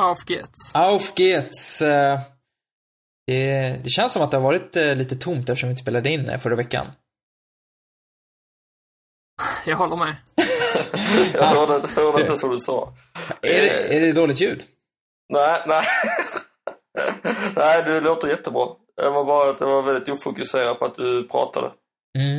[0.00, 0.74] Auf geht's.
[0.74, 1.82] Auf geht's.
[1.82, 2.20] Eh,
[3.26, 6.10] Det, det känns som att det har varit eh, lite tomt eftersom vi inte spelade
[6.10, 6.86] in eh, förra veckan.
[9.66, 10.16] Jag håller med.
[11.34, 12.94] Jag hörde, hörde inte som du sa.
[13.42, 14.62] Är det, är det dåligt ljud?
[15.32, 15.82] Nej, nej.
[17.56, 18.66] nej, du låter jättebra.
[18.96, 21.70] Det var bara att jag var väldigt ofokuserad på att du pratade.
[22.18, 22.34] Mm.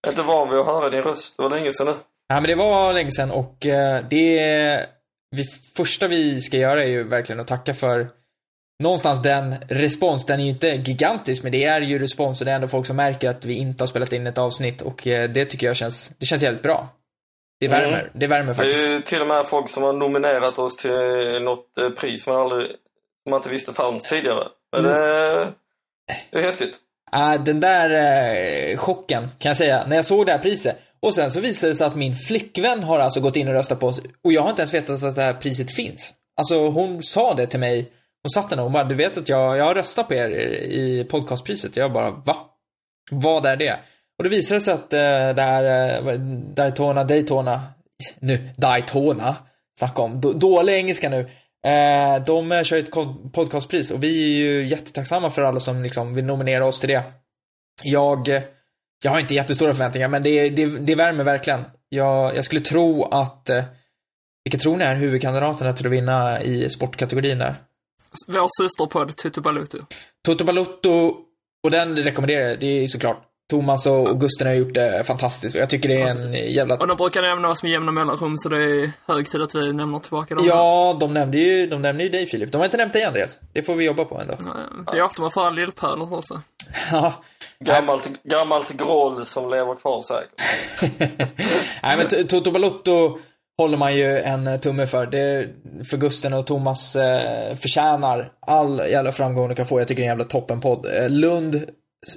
[0.00, 1.36] Jag är inte van vid att höra din röst.
[1.36, 1.96] Det var länge sedan nu.
[2.28, 3.56] Ja, men det var länge sedan och
[4.10, 4.86] det
[5.30, 5.44] vi,
[5.76, 8.08] första vi ska göra är ju verkligen att tacka för
[8.82, 10.26] någonstans den respons.
[10.26, 12.86] Den är ju inte gigantisk, men det är ju respons och det är ändå folk
[12.86, 15.76] som märker att vi inte har spelat in ett avsnitt och eh, det tycker jag
[15.76, 16.88] känns, det känns jävligt bra.
[17.60, 18.10] Det värmer, Mm.
[18.14, 18.84] det värmer Det faktiskt.
[18.84, 22.36] är ju till och med folk som har nominerat oss till något eh, pris man
[22.36, 24.48] aldrig, som man inte visste fanns tidigare.
[24.76, 24.98] Men Mm.
[24.98, 25.52] det,
[26.30, 26.76] det är häftigt.
[27.12, 30.78] Ah, den där eh, chocken, kan jag säga, när jag såg det här priset.
[31.00, 33.80] Och sen så visade det sig att min flickvän har alltså gått in och röstat
[33.80, 34.00] på oss.
[34.24, 36.14] Och jag har inte ens vetat att det här priset finns.
[36.36, 37.92] Alltså hon sa det till mig.
[38.22, 40.28] Hon satt där och hon bara, du vet att jag, jag har röstat på er
[40.30, 41.76] i podcastpriset.
[41.76, 42.36] Jag bara, va?
[43.10, 43.78] Vad är det?
[44.18, 44.98] Och det visade sig att eh,
[45.34, 46.18] det här eh,
[46.54, 47.62] Daytona, Daytona,
[48.18, 49.36] nu, Daytona,
[49.78, 51.20] snacka om, då, dålig engelska nu.
[51.66, 55.82] Eh, de eh, kör kör ett podcastpris och vi är ju jättetacksamma för alla som
[55.82, 57.02] liksom vill nominera oss till det.
[57.82, 58.42] Jag, eh,
[59.02, 61.64] jag har inte jättestora förväntningar, men det, det, det värmer verkligen.
[61.88, 63.64] Jag, jag skulle tro att, eh,
[64.44, 67.54] vilka tror ni är huvudkandidaterna till att vinna i sportkategorin där?
[68.26, 69.78] Vår systerpodd Tutu Balutu.
[70.26, 71.14] Toto Balotto,
[71.64, 73.24] och den rekommenderar jag, det är såklart.
[73.50, 76.76] Thomas och Gusten har gjort det fantastiskt och jag tycker det är en jävla...
[76.76, 79.72] Och de brukar nämna oss med jämna mellanrum så det är hög tid att vi
[79.72, 80.46] nämner tillbaka dem.
[80.46, 82.52] Ja, de nämnde ju, de nämnde ju dig Filip.
[82.52, 83.38] De har inte nämnt dig Andreas.
[83.52, 84.32] Det får vi jobba på ändå.
[84.32, 86.42] Eh, Det är ofta man får lillpöler också.
[86.92, 87.12] Ja.
[87.64, 90.40] Gammalt, gammalt groll som lever kvar säkert.
[91.82, 93.18] Nej men Toto Balotto
[93.58, 95.06] håller man ju en eh, tumme för.
[95.06, 95.48] Det,
[95.90, 99.80] för Gusten och Thomas eh, förtjänar all jävla framgång de kan få.
[99.80, 100.86] Jag tycker det är en jävla toppenpodd.
[100.86, 101.70] Eh, Lund,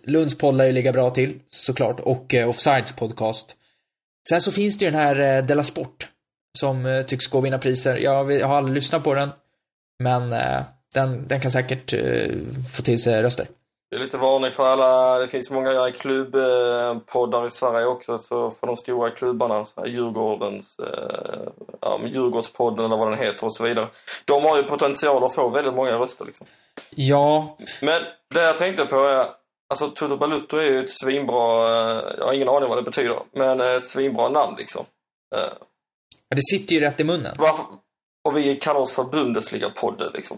[0.04, 2.00] Lunds podd lär ju ligga bra till, såklart.
[2.00, 3.56] Och eh, Offsides podcast.
[4.30, 6.08] Sen så finns det ju den här eh, Della Sport.
[6.60, 7.98] Som eh, tycks gå och vinna priser.
[7.98, 9.30] Jag, jag har aldrig lyssnat på den.
[10.04, 10.62] Men eh,
[10.94, 12.32] den, den kan säkert eh,
[12.74, 13.48] få till sig röster.
[13.92, 18.68] Det är lite varning för alla, det finns många klubbpoddar i Sverige också, så för
[18.68, 21.48] de stora klubbarna, så här Djurgårdens, eh,
[21.82, 23.88] ja, Djurgårdspodden eller vad den heter och så vidare.
[24.26, 26.48] De har ju potential att få väldigt många röster liksom.
[26.90, 28.02] Ja, Men
[28.34, 29.28] det jag tänkte på är,
[29.70, 33.20] alltså Toto Balutto är ju ett svinbra, eh, jag har ingen aning vad det betyder,
[33.32, 34.86] men ett svinbra namn liksom.
[35.36, 35.54] Eh,
[36.36, 37.36] det sitter ju rätt i munnen.
[37.40, 37.66] varför,
[38.24, 40.38] och vi kallar oss för Bundesliga-podden liksom.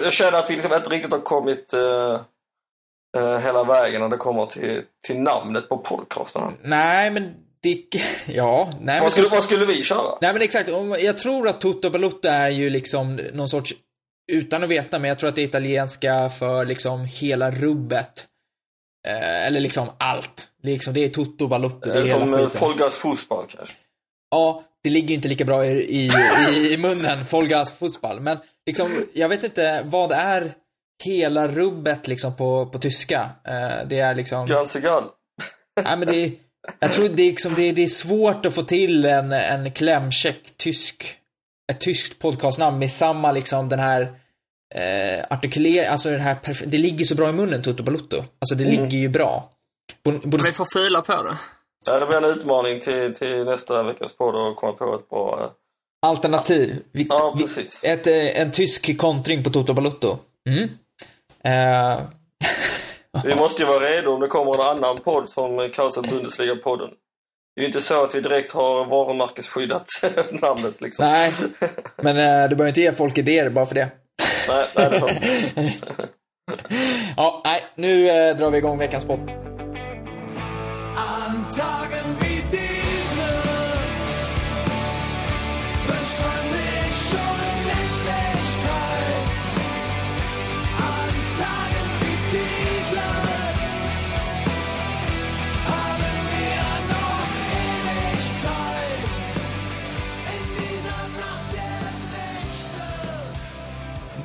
[0.00, 2.20] Jag känner- att vi liksom inte riktigt har kommit eh,
[3.16, 6.52] eh, hela vägen när det kommer till, till namnet på podcasten.
[6.62, 7.82] Nej, men det...
[8.26, 9.00] Ja, nej.
[9.00, 10.18] Vad skulle, vad skulle vi köra?
[10.20, 10.68] Nej men exakt,
[11.00, 13.74] jag tror att Toto Balotto är ju liksom någon sorts,
[14.32, 18.26] utan att veta, men jag tror att det är italienska för liksom hela rubbet.
[19.08, 20.48] Eh, eller liksom allt.
[20.62, 22.50] Liksom, det är Toto Balotto, det är Eh, hela Som eh, skiten.
[22.60, 23.74] Folgas fotboll kanske?
[24.30, 26.10] Ja, det ligger ju inte lika bra i, i,
[26.72, 28.20] i munnen, Folgas fotboll.
[28.20, 30.52] Men liksom, jag vet inte, vad är
[31.04, 33.30] hela rubbet liksom på, på tyska?
[33.44, 34.46] Eh, det är liksom...
[34.46, 35.04] Gall.
[35.84, 36.32] Nej, men det är,
[36.78, 39.72] jag tror det är, liksom, det, är, det är svårt att få till en, en
[39.72, 41.16] klämkäck tysk,
[41.72, 44.02] ett tyskt podcastnamn med samma liksom den här
[44.74, 48.16] eh, artikulering, alltså den här det ligger så bra i munnen Toto Balutto.
[48.16, 48.76] Alltså det Mm.
[48.82, 49.50] ligger ju bra.
[50.04, 51.38] Både, både, Vi får fila på det.
[51.88, 55.52] Ja, det blir en utmaning till, till nästa veckas podd att komma på ett bra...
[56.06, 56.82] alternativ.
[56.92, 60.18] Vi, Ja, vi, ett, eh, en tysk kontring på Toto Balutto.
[60.48, 60.68] Mm.
[61.44, 62.04] Eh,
[63.24, 66.90] Vi måste ju vara redo om det kommer en annan podd som kallas för Bundesliga-podden.
[67.56, 69.86] Det är ju inte så att vi direkt har varumärkesskyddat
[70.30, 71.04] namnet liksom.
[71.04, 71.32] nej,
[71.96, 73.88] men eh, du behöver inte ge folk idéer bara för det.
[74.48, 75.18] nej, nej det är sant.
[77.16, 79.30] ja, nej, nu eh, drar vi igång veckans podd.
[81.46, 82.05] Tagen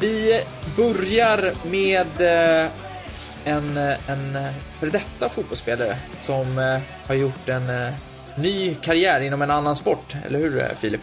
[0.01, 0.43] Vi
[0.77, 2.71] börjar med eh,
[3.45, 3.77] en,
[4.07, 4.37] en
[4.79, 7.93] före detta fotbollsspelare som eh, har gjort en eh,
[8.37, 10.15] ny karriär inom en annan sport.
[10.25, 11.01] Eller hur Filip?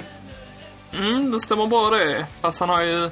[0.93, 2.27] Mm, det stämmer bra det.
[2.41, 3.11] Fast han har ju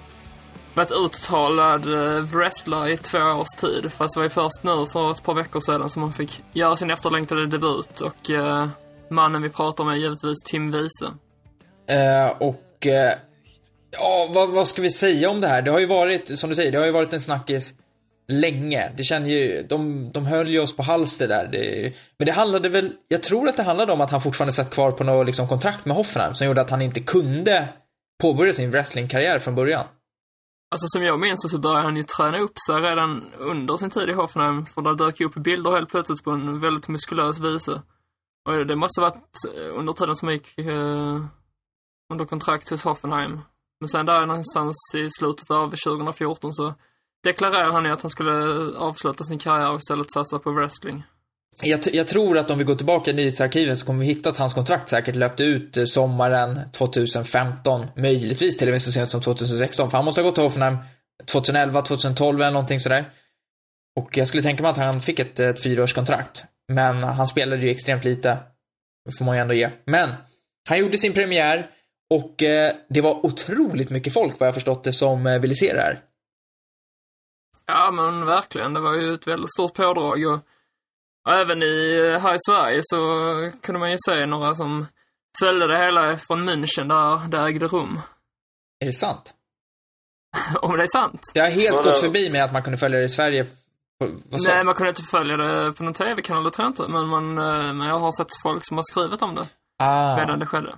[0.75, 1.87] varit uttalad
[2.33, 3.93] wrestler i två års tid.
[3.93, 6.77] Fast det var ju först nu för ett par veckor sedan som han fick göra
[6.77, 8.01] sin efterlängtade debut.
[8.01, 8.69] Och eh,
[9.11, 11.13] mannen vi pratar om är givetvis Tim Wiese.
[11.89, 13.13] Eh, och eh,
[13.99, 15.63] Ja, vad, vad ska vi säga om det här?
[15.63, 17.75] Det har ju varit, som du säger, det har ju varit en snackis
[18.29, 18.93] länge.
[18.97, 21.49] Det känner ju, de, de höll ju oss på halster där.
[21.53, 24.71] Det, men det handlade väl, jag tror att det handlade om att han fortfarande satt
[24.71, 27.69] kvar på något liksom, kontrakt med Hoffenheim som gjorde att han inte kunde
[28.23, 29.87] påbörja sin wrestlingkarriär från början.
[30.71, 34.09] Alltså som jag minns så började han ju träna upp sig redan under sin tid
[34.09, 34.67] i Hoffenheim.
[34.67, 37.83] För det dök ju upp bilder helt plötsligt på en väldigt muskulös vise.
[38.49, 39.25] Och det måste ha varit
[39.79, 41.21] under tiden som han gick eh,
[42.13, 43.41] under kontrakt hos Hoffenheim.
[43.81, 46.75] Men sen där någonstans i slutet av 2014 så
[47.25, 48.33] deklarerade han ju att han skulle
[48.77, 51.03] avsluta sin karriär och istället satsa på wrestling.
[51.63, 54.37] Jag, jag tror att om vi går tillbaka i nyhetsarkiven så kommer vi hitta att
[54.37, 59.21] hans kontrakt säkert löpte ut eh, sommaren 2015, möjligtvis till och med så sent som
[59.21, 59.91] 2016.
[59.91, 60.77] För han måste ha gått till Hoffenheim
[61.27, 63.11] 2011, 2012 eller någonting sådär.
[63.97, 66.45] Och jag skulle tänka mig att han fick ett, ett fyraårskontrakt.
[66.69, 68.39] Men han spelade ju extremt lite.
[69.05, 69.71] Det får man ju ändå ge.
[69.85, 70.11] Men,
[70.69, 71.71] han gjorde sin premiär
[72.15, 75.73] och eh, det var otroligt mycket folk vad jag förstått det som eh, ville se
[75.73, 76.01] det här.
[77.67, 80.39] Ja men verkligen, det var ju ett väldigt stort pådrag och,
[81.27, 82.99] och även i, här i Sverige så
[83.63, 84.87] kunde man ju se några som
[85.41, 88.01] följde det hela från München där det ägde rum.
[88.81, 89.35] Är det sant?
[90.63, 91.23] Om det är sant?
[91.35, 93.47] Det har helt gått förbi mig att man kunde följa det i Sverige.
[94.47, 96.89] Nej, man kunde inte följa det på någon tv-kanal, det tror jag inte.
[96.89, 99.49] Men, man, eh, men jag har sett folk som har skrivit om det
[99.79, 100.17] Ah.
[100.17, 100.75] medan det skedde.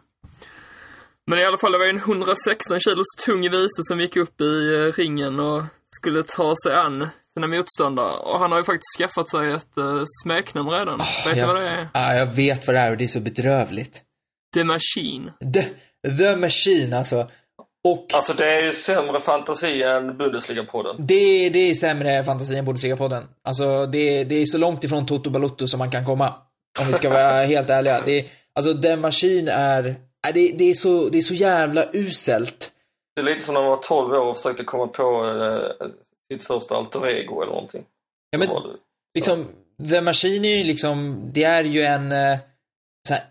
[1.28, 4.40] Men i alla fall, det var ju en 116 kilos tung vise som gick upp
[4.40, 5.62] i eh, ringen och
[5.96, 8.16] skulle ta sig an sina motståndare.
[8.18, 10.98] Och han har ju faktiskt skaffat sig ett uh, smeknamn redan.
[11.26, 11.88] Vet du vad det är?
[11.94, 14.02] Ja, jag vet vad det är och det är så bedrövligt.
[14.54, 15.32] The Machine.
[15.54, 15.64] The,
[16.18, 17.30] the Machine alltså.
[17.88, 20.94] Och Alltså det är ju sämre fantasi än Bundesliga-podden.
[20.98, 23.24] det, det är sämre fantasi än Bundesliga-podden.
[23.44, 26.34] Alltså det, det är så långt ifrån Toto Balotto som man kan komma.
[26.80, 28.00] Om vi ska vara helt ärliga.
[28.06, 29.96] Det, är- alltså The Machine är
[30.34, 32.72] det, det, är så, det är så jävla uselt.
[33.16, 35.88] Det är lite som när man var 12 år och försökte komma på eh,
[36.32, 37.84] sitt första alter ego eller någonting.
[38.30, 38.76] Ja, men, det?
[39.14, 39.46] liksom,
[39.90, 42.38] The Machine är ju liksom, det är ju en eh,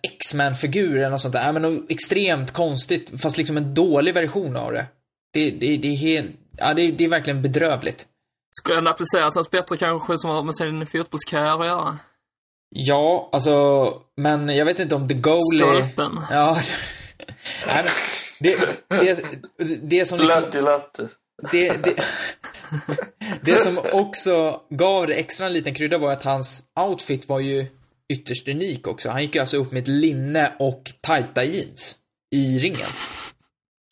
[0.03, 1.45] X-Man-figur eller något sånt där.
[1.45, 4.85] Ja, men något extremt konstigt, fast liksom en dålig version av det.
[5.33, 8.07] Det, det, det är helt, ja det, det är verkligen bedrövligt.
[8.61, 11.97] Skulle den appliceras något bättre kanske som har med sin fotbollskarriär att göra?
[12.69, 15.81] Ja, alltså, men jag vet inte om the goal är...
[15.81, 16.19] Stolpen.
[16.31, 16.61] Ja.
[17.67, 17.91] Nej, men
[18.39, 20.41] det, det, det som liksom...
[20.43, 21.07] Latte latte.
[21.51, 22.03] Det, det,
[23.41, 27.65] det som också gav det extra en liten krydda var att hans outfit var ju
[28.13, 29.09] ytterst unik också.
[29.09, 31.95] Han gick ju alltså upp med ett linne och tajta jeans
[32.35, 32.89] i ringen.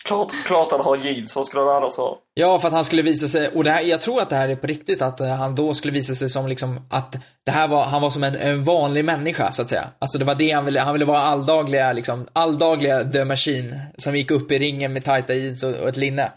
[0.05, 2.17] Klart, klart han har jeans, vad skulle han annars ha?
[2.33, 4.49] Ja, för att han skulle visa sig, och det här, jag tror att det här
[4.49, 7.15] är på riktigt, att eh, han då skulle visa sig som liksom, att
[7.45, 9.89] det här var, han var som en, en vanlig människa, så att säga.
[9.99, 14.15] Alltså det var det han ville, han ville vara alldagliga, liksom, alldagliga The Machine, som
[14.15, 16.31] gick upp i ringen med tajta jeans och, och ett linne.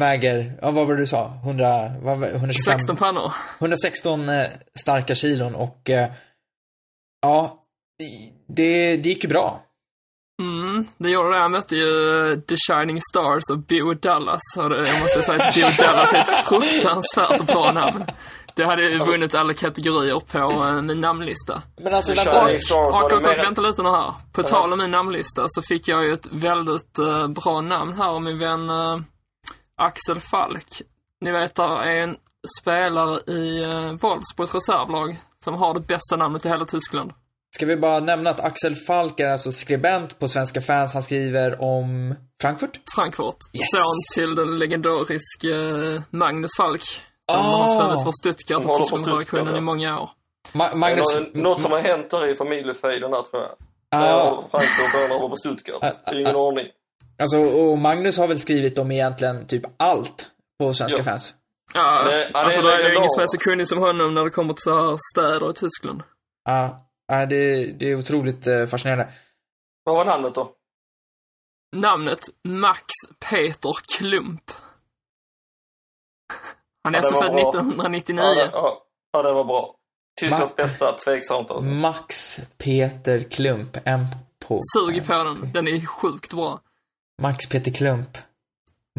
[0.00, 1.32] Väger, ja vad var det du sa?
[1.44, 2.78] 100, vad, var- 125?
[2.78, 3.32] 16 pannor.
[3.58, 4.46] 116 eh,
[4.80, 6.10] starka kilon och, eh,
[7.22, 7.64] ja,
[8.48, 9.62] det, det gick ju bra.
[10.80, 11.38] Mm, det gjorde det.
[11.38, 14.40] Han mötte ju The Shining Stars och Bo Dallas.
[14.58, 18.04] Och det, jag måste säga att Bo Dallas är ett fruktansvärt bra namn.
[18.54, 21.62] Det hade ju vunnit alla kategorier på eh, min namnlista.
[21.82, 23.36] Men alltså, vänta, Och, och, och mer...
[23.36, 24.14] vänta lite nu här.
[24.32, 28.08] På tal om min namnlista så fick jag ju ett väldigt eh, bra namn här
[28.08, 28.98] av min vän eh,
[29.76, 30.82] Axel Falk.
[31.20, 32.16] Ni vet, där är en
[32.60, 37.12] spelare i uh, Wolfsburgs reservlag som har det bästa namnet i hela Tyskland.
[37.54, 40.92] Ska vi bara nämna att Axel Falk är alltså skribent på Svenska fans.
[40.94, 42.80] Han skriver om Frankfurt.
[42.94, 43.36] Frankfurt.
[43.52, 43.62] Yes.
[43.74, 46.82] Son till den legendariske eh, Magnus Falk.
[46.82, 47.00] Som
[47.38, 47.42] Ah.
[47.42, 50.10] har skrivit för Stuttgart och Tysklandsredaktionen i många år.
[50.52, 51.04] Ma- Magnus...
[51.32, 53.52] Nå- Något som har hänt där i familjefejden där tror jag.
[53.90, 54.44] Ah.
[54.50, 55.82] Frankfurt började vara på Stuttgart.
[56.04, 56.66] Ah, Ingen aning.
[57.18, 60.26] Alltså, och Magnus har väl skrivit om egentligen typ allt
[60.60, 61.04] på Svenska Ja.
[61.04, 61.34] fans.
[61.74, 63.12] Ja, det alltså är det är ingen legendariskt.
[63.14, 66.02] som är så kunnig som honom när det kommer till så här städer i Tyskland.
[66.44, 69.12] Ja, ja, det, det är otroligt eh, fascinerande.
[69.84, 70.52] Vad var namnet då?
[71.76, 72.82] Namnet Max
[73.30, 74.50] Peter Klump.
[76.84, 77.48] Han är Ja, alltså född bra.
[77.50, 78.22] 1999.
[78.24, 79.74] Ja, det, ja, ja, det var bra.
[80.20, 81.70] Tysklands Ma- bästa, tveksamt alltså.
[81.70, 83.76] Max Peter Klump.
[83.84, 84.00] M
[84.38, 84.60] på...
[84.76, 85.52] Sug på den.
[85.52, 86.60] Den är sjukt bra.
[87.22, 88.18] Max Peter Klump.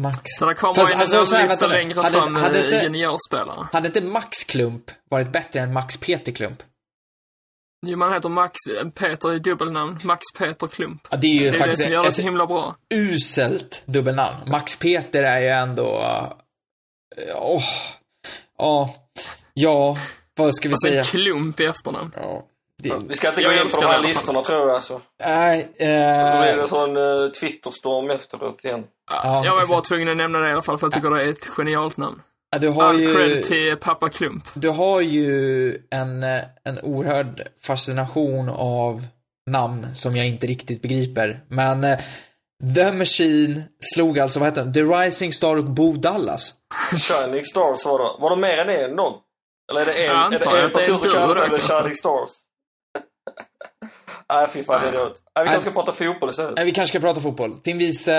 [0.02, 0.20] Max.
[0.24, 1.82] Så det kommer Fast alltså, en så här, namnlista vänta nu.
[1.82, 3.68] längre Hade- fram hade med inte- juniorspelare.
[3.72, 6.62] Hade inte Max Klump varit bättre än Max Peter Klump?
[7.86, 8.56] Jo, man heter Max
[8.94, 9.98] Peter i dubbelnamn.
[10.04, 11.08] Max Peter Klump.
[11.10, 12.76] Ja, det är ju Det är det faktiskt som gör det ett så himla bra.
[12.94, 14.36] uselt dubbelnamn.
[14.50, 15.98] Max Peter är ju ändå...
[17.16, 17.62] eh, Åh.
[18.58, 18.94] Ja.
[19.54, 19.96] Ja,
[20.36, 20.98] vad ska vi Alltså säga?
[21.00, 22.12] en klump i efternamn.
[22.16, 22.46] Ja.
[22.82, 25.00] Det, Vi ska inte Jag gå in på de det här listorna tror jag alltså.
[25.24, 28.84] nej, Då blir det eh, en sån uh, Twitterstorm efteråt igen.
[29.10, 31.22] Ja, jag var bara tvungen att nämna det i alla fall för jag tycker det
[31.24, 32.22] är ett genialt namn.
[32.60, 33.14] Du har All ju...
[33.14, 34.44] cred till pappa Klump.
[34.54, 36.22] Du har ju en,
[36.64, 39.06] en oerhörd fascination av
[39.50, 41.40] namn som jag inte riktigt begriper.
[41.48, 41.98] Men eh,
[42.74, 43.62] The Machine
[43.94, 44.72] slog alltså, vad heter den?
[44.72, 46.54] The Rising Star och Bo Dallas.
[46.90, 48.22] Shining Stars var det.
[48.22, 49.14] Var det mer än en någon?
[49.70, 51.58] Eller är det en, är det en person som kallar sig The.
[51.58, 52.30] Shining Stars?
[54.32, 55.00] Nej, fy fan, det är Nej.
[55.00, 55.14] dumt.
[55.36, 56.58] Nej, vi kanske ska prata fotboll istället.
[56.58, 57.58] Eh, Vi kanske ska prata fotboll.
[57.58, 58.10] Tim Wiese,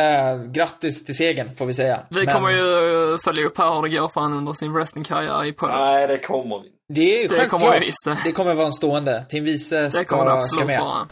[0.51, 1.99] grattis till segern, får vi säga.
[2.09, 4.73] Vi Men kommer ju eh, följa upp här hur det går för han under sin
[4.73, 5.77] wrestlingkarriär i podden.
[5.77, 6.69] Nej, det kommer vi.
[6.93, 7.61] Det är Det självklart.
[7.61, 8.17] kommer vi visst det.
[8.23, 9.25] det kommer vara en stående.
[9.29, 10.79] Tim Wiese Det kommer det ska, ska absolut med.
[10.79, 11.07] vara.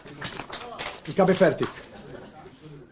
[1.05, 1.67] Il capo è fertig.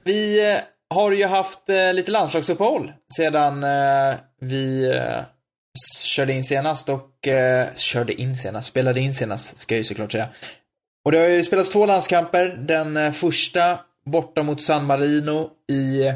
[0.04, 0.60] Vi eh,
[0.96, 5.24] har ju haft eh, lite landslagsuppehåll sedan eh, vi eh,
[6.06, 7.10] körde in senast och
[7.76, 10.28] körde in senast, spelade in senast ska jag ju såklart säga.
[11.06, 12.48] Och det har ju spelats två landskamper.
[12.68, 16.12] Den eh, första borta mot San Marino i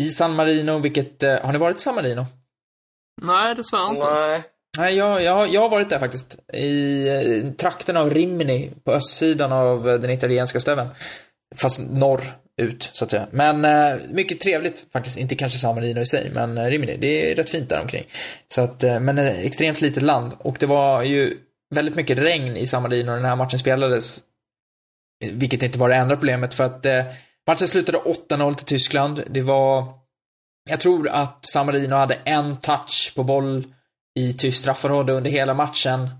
[0.00, 2.26] i San Marino, vilket, eh, har ni varit i San Marino?
[3.22, 4.06] Nej, dessvärre inte.
[4.14, 4.42] Nej.
[4.78, 6.36] Nej, jag, jag, har- jag har varit där faktiskt.
[6.52, 10.88] I eh, trakten av Rimini, på östsidan av eh, den italienska stöven.
[11.56, 12.32] Fast norr
[12.62, 13.26] ut, så att säga.
[13.30, 15.16] Men eh, mycket trevligt faktiskt.
[15.16, 16.96] Inte kanske San Marino i sig, men eh, Rimini.
[16.96, 18.04] Det är rätt fint där omkring.
[18.54, 20.34] Så att, eh, men eh, extremt litet land.
[20.38, 21.38] Och det var ju
[21.74, 24.22] väldigt mycket regn i San Marino när den här matchen spelades.
[25.24, 27.04] Eh, Vilket inte var det enda problemet, för att eh,
[27.46, 29.24] matchen slutade 8-0 till Tyskland.
[29.26, 29.86] Det var,
[30.70, 33.74] jag tror att San Marino hade en touch på boll
[34.18, 36.10] i tyst straffområde under hela matchen.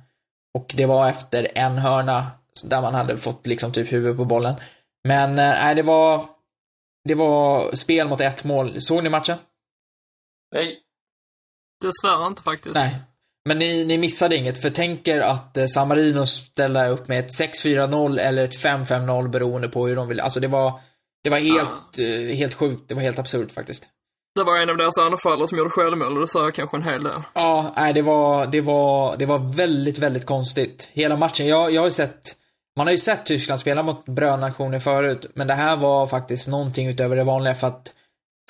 [0.58, 2.26] Och det var efter en hörna
[2.64, 4.54] där man hade fått liksom typ huvud på bollen.
[5.08, 6.26] Men eh, nej, det var
[7.04, 8.80] det var spel mot ett mål.
[8.80, 9.38] Såg ni matchen?
[10.54, 10.78] Nej.
[11.80, 12.74] Dessvärre inte faktiskt.
[12.74, 12.96] Nej.
[13.44, 17.18] Men ni, ni missade inget, för tänk er att eh, San Marino ställer upp med
[17.18, 20.20] ett 6-4-0 eller ett 5-5-0 beroende på hur de vill.
[20.20, 20.80] Alltså det var,
[21.24, 22.88] det var helt, eh, helt sjukt.
[22.88, 23.88] Det var helt absurt faktiskt.
[24.34, 27.04] Det var en av deras anfallare som gjorde självmål och det sa kanske en hel
[27.04, 27.22] del.
[27.34, 30.90] Ja, nej, det var, det var, det var väldigt, väldigt konstigt.
[30.92, 31.46] Hela matchen.
[31.46, 32.36] Jag, jag har ju sett,
[32.76, 36.88] man har ju sett Tyskland spela mot brödnationer förut, men det här var faktiskt någonting
[36.88, 37.92] utöver det vanliga för att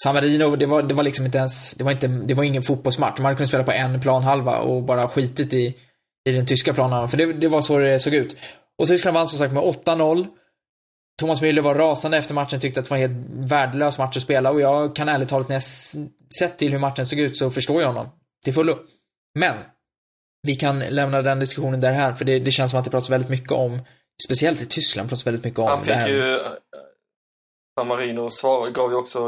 [0.02, 2.62] San Marino, det var, det var liksom inte ens, det var inte, det var ingen
[2.62, 3.18] fotbollsmatch.
[3.18, 5.76] Man hade kunnat spela på en planhalva och bara skitit i,
[6.28, 8.36] i den tyska planhalvan, för det, det var så det såg ut.
[8.78, 10.26] Och Tyskland vann som sagt med 8-0.
[11.20, 14.22] Thomas Müller var rasande efter matchen, tyckte att det var en helt värdelös match att
[14.22, 15.62] spela och jag kan ärligt talat när jag
[16.38, 18.08] sett till hur matchen såg ut så förstår jag honom.
[18.44, 18.78] Till fullo.
[19.38, 19.56] Men,
[20.42, 23.10] vi kan lämna den diskussionen där här för det, det känns som att det pratas
[23.10, 23.82] väldigt mycket om,
[24.26, 26.08] speciellt i Tyskland pratas väldigt mycket om Han det fick här.
[26.08, 26.34] ju...
[26.34, 26.40] eh,
[27.78, 28.28] San Marino
[28.74, 29.18] gav ju också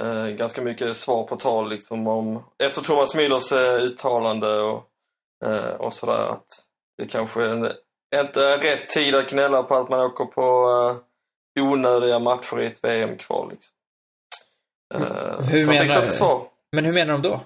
[0.00, 2.44] eh, ganska mycket svar på tal liksom om...
[2.58, 4.88] Efter Thomas Müllers eh, uttalande och,
[5.46, 6.46] eh, och sådär att
[6.98, 7.72] det kanske en,
[8.20, 10.68] inte är rätt tid att gnälla på att man åker på
[11.58, 13.50] eh, onödiga matcher i ett VM-kval.
[13.50, 13.74] Liksom.
[14.94, 16.48] Eh, Hur menar-.
[16.72, 17.40] Men hur menar de då?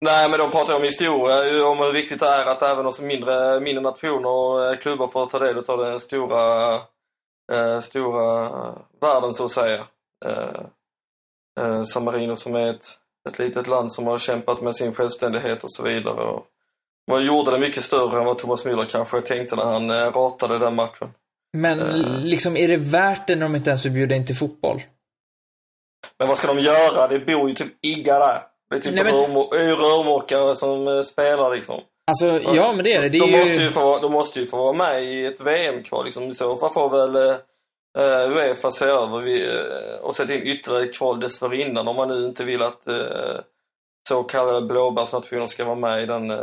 [0.00, 3.60] Nej, men de pratar om historia, om hur viktigt det är att även hos mindre,
[3.60, 6.74] mindre nationer och eh, klubbar får ta del av den stora,
[7.52, 8.50] eh, stora
[9.00, 9.86] världen så att säga.
[10.24, 10.60] Eh,
[11.60, 12.84] eh, San Marino som är ett,
[13.28, 16.20] ett litet land som har kämpat med sin självständighet och så vidare.
[16.24, 16.46] Och
[17.10, 20.58] man gjorde det mycket större än vad Thomas Müller kanske tänkte när han eh, ratade
[20.58, 21.08] den matchen.
[21.56, 22.18] Men Eh.
[22.24, 24.82] liksom, är det värt det när de inte ens vill bjuda in till fotboll?
[26.18, 27.08] Men vad ska de göra?
[27.08, 28.42] Det bor ju typ iggar där.
[28.70, 29.14] Det är typ Nej, men-
[29.76, 31.80] rörmokare som eh, spelar liksom.
[32.06, 33.08] Alltså, ja men det är det.
[33.08, 33.38] det är de, ju...
[33.40, 36.04] måste ju få, de måste ju få vara med i ett VM-kval.
[36.04, 36.22] Liksom.
[36.22, 37.36] I så fall får väl
[37.98, 42.26] uh, Uefa se över vi, eh, och sätta in ytterligare kval dessförinnan om man nu
[42.26, 43.40] inte vill att uh,
[44.08, 46.38] så kallade blåbärsnationer ska vara med i, den, eh,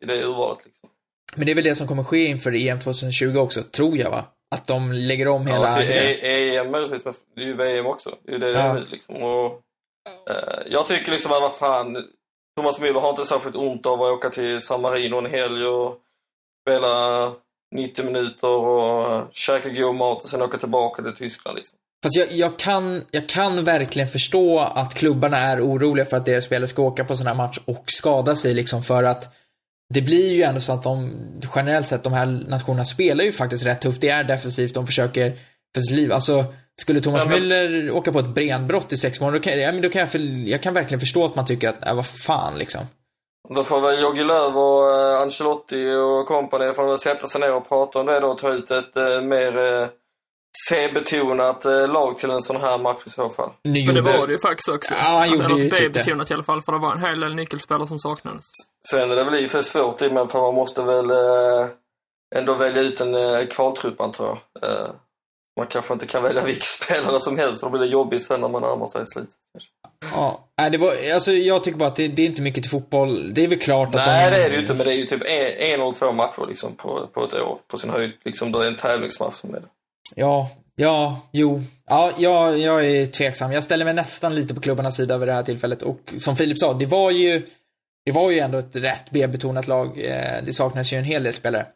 [0.00, 0.58] i det urvalet.
[0.64, 0.88] Liksom.
[1.36, 4.24] Men det är väl det som kommer ske inför EM 2020 också, tror jag va?
[4.54, 5.68] Att de lägger om hela...
[5.68, 6.16] Ja, till grejen.
[6.22, 8.14] E- EM möjligtvis, men det är ju VM också.
[8.22, 8.60] Det är det det Ja.
[8.60, 9.16] är nu liksom.
[9.16, 9.60] Och,
[10.66, 11.96] jag tycker liksom att vad fan,
[12.56, 15.98] Thomas Müller har inte särskilt ont av att åka till San Marino en helg och
[16.64, 17.24] spela
[17.74, 21.76] 90 minuter och käka god mat och sen åka tillbaka till Tyskland liksom.
[22.02, 26.44] Fast jag, jag, kan, jag kan verkligen förstå att klubbarna är oroliga för att deras
[26.44, 29.34] spelare ska åka på sån här match och skada sig liksom för att
[29.94, 31.12] det blir ju ändå så att de,
[31.56, 34.00] generellt sett, de här nationerna spelar ju faktiskt rätt tufft.
[34.00, 35.36] Det är defensivt, de försöker
[35.74, 36.12] för sitt liv.
[36.12, 36.44] Alltså,
[36.80, 39.72] skulle Thomas Ja, men- Müller åka på ett benbrott i sex månader, då kan, ja,
[39.72, 42.06] men då kan jag, för, jag kan verkligen förstå att man tycker att, äh, vad
[42.06, 42.80] fan liksom.
[43.48, 47.54] Då får väl Jogi Löw och uh, Ancelotti och kompani får väl sätta sig ner
[47.54, 49.88] och prata om det då och ta ut ett uh, mer
[50.68, 53.50] C-betonat uh, lag till en sån här match i så fall.
[53.64, 54.94] Nu För det gjorde- var det ju faktiskt också.
[54.94, 55.88] Ja, han gjorde Eller ju ett typ det.
[56.00, 58.44] B-betonat i alla fall, för det var en hel del nyckelspelare som saknades.
[58.90, 60.82] Sen är det väl i och för sig svårt i och med för man måste
[60.82, 61.68] väl eh,
[62.36, 64.38] ändå välja ut en eh, kvaltrupp antar jag.
[65.60, 68.40] Man kanske inte kan välja vilka spelare som helst, för då blir det jobbigt sen
[68.40, 69.34] när man närmar sig slutet.
[70.14, 73.34] Ja, det var, alltså jag tycker bara att det, det är inte mycket till fotboll.
[73.34, 74.36] Det är väl klart att Nej, de...
[74.36, 76.46] det är det ju inte, men det är ju typ en, en eller två matcher
[76.48, 78.12] liksom på, på ett år, på sin höjd.
[78.24, 79.66] Liksom, det är en tävlingsmatch som är det.
[80.14, 81.62] Ja, ja, jo.
[81.86, 83.52] Ja, jag, jag är tveksam.
[83.52, 85.82] Jag ställer mig nästan lite på klubbarnas sida över det här tillfället.
[85.82, 87.46] Och som Filip sa, det var ju,
[88.04, 89.98] det var ju ändå ett rätt B-betonat lag.
[90.04, 91.66] Eh, Det saknas ju en hel del spelare.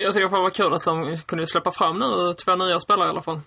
[0.00, 3.10] Jag tycker det var kul att de kunde släppa fram nu två nya spelare i
[3.10, 3.40] alla fall.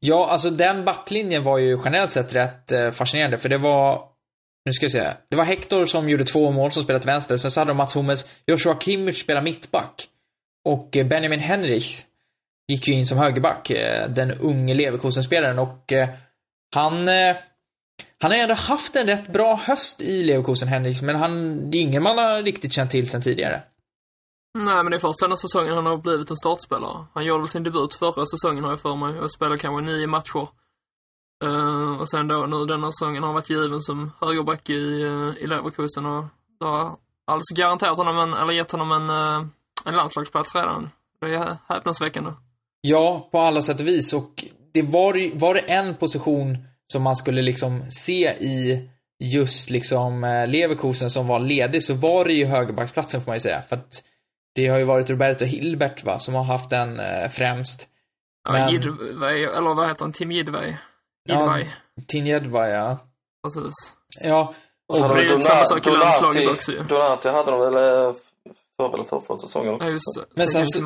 [0.00, 4.02] Ja, alltså den backlinjen var ju generellt sett rätt eh, fascinerande, för det var
[4.64, 5.16] nu ska jag säga.
[5.30, 7.36] Det var Hector som gjorde två mål som spelat vänster.
[7.36, 10.06] Sen så hade de Mats Hummels, Joshua Kimmich spelade mittback.
[10.64, 12.06] Och eh, Benjamin Henrichs
[12.68, 13.70] gick ju in som högerback.
[13.70, 15.92] Eh, den unge Leverkusen-spelaren och
[16.74, 17.08] han...
[18.20, 21.82] Han har ändå haft en rätt bra höst i Leverkusen, Henrichs, men han, det är
[21.82, 23.62] ingen man har riktigt känt till sen tidigare.
[24.58, 27.04] Nej, men det är först denna säsongen han har blivit en startspelare.
[27.14, 30.06] Han gjorde väl sin debut förra säsongen har jag för mig och spelade kanske nio
[30.06, 30.48] matcher.
[31.44, 35.34] Uh, och sen då nu denna säsongen har han varit given som högerback i, uh,
[35.38, 36.24] i Leverkusen och
[36.60, 36.96] det har
[37.26, 39.46] alltså garanterat honom en, eller gett honom en, uh,
[39.84, 40.90] en landslagsplats redan.
[41.20, 42.30] Det är häpnadsväckande.
[42.80, 44.12] Ja, på alla sätt och vis.
[44.12, 46.58] Och det var, var det en position
[46.92, 48.88] som man skulle liksom se i
[49.24, 53.62] just liksom Leverkusen som var ledig så var det ju högerbacksplatsen får man ju säga.
[53.62, 54.02] För att
[54.54, 57.88] det har ju varit Roberto Hilbert va, som har haft den eh, främst.
[58.44, 60.12] Ja, Men- Jidvej, eller vad heter han?
[60.12, 60.78] Tim Jidvej?
[61.28, 61.40] Ja.
[61.40, 61.74] Jidvej,
[62.08, 62.98] Tinjedva ja.
[63.44, 63.72] precis.
[64.20, 64.54] Ja,
[64.88, 66.82] Och så hade det samma sak i landslaget Donati- också ju.
[66.82, 68.12] Donati hade de väl eh,
[68.80, 69.86] förra eller förrförra säsongen också.
[69.86, 70.24] Ja, just det.
[70.34, 70.80] Men sen så-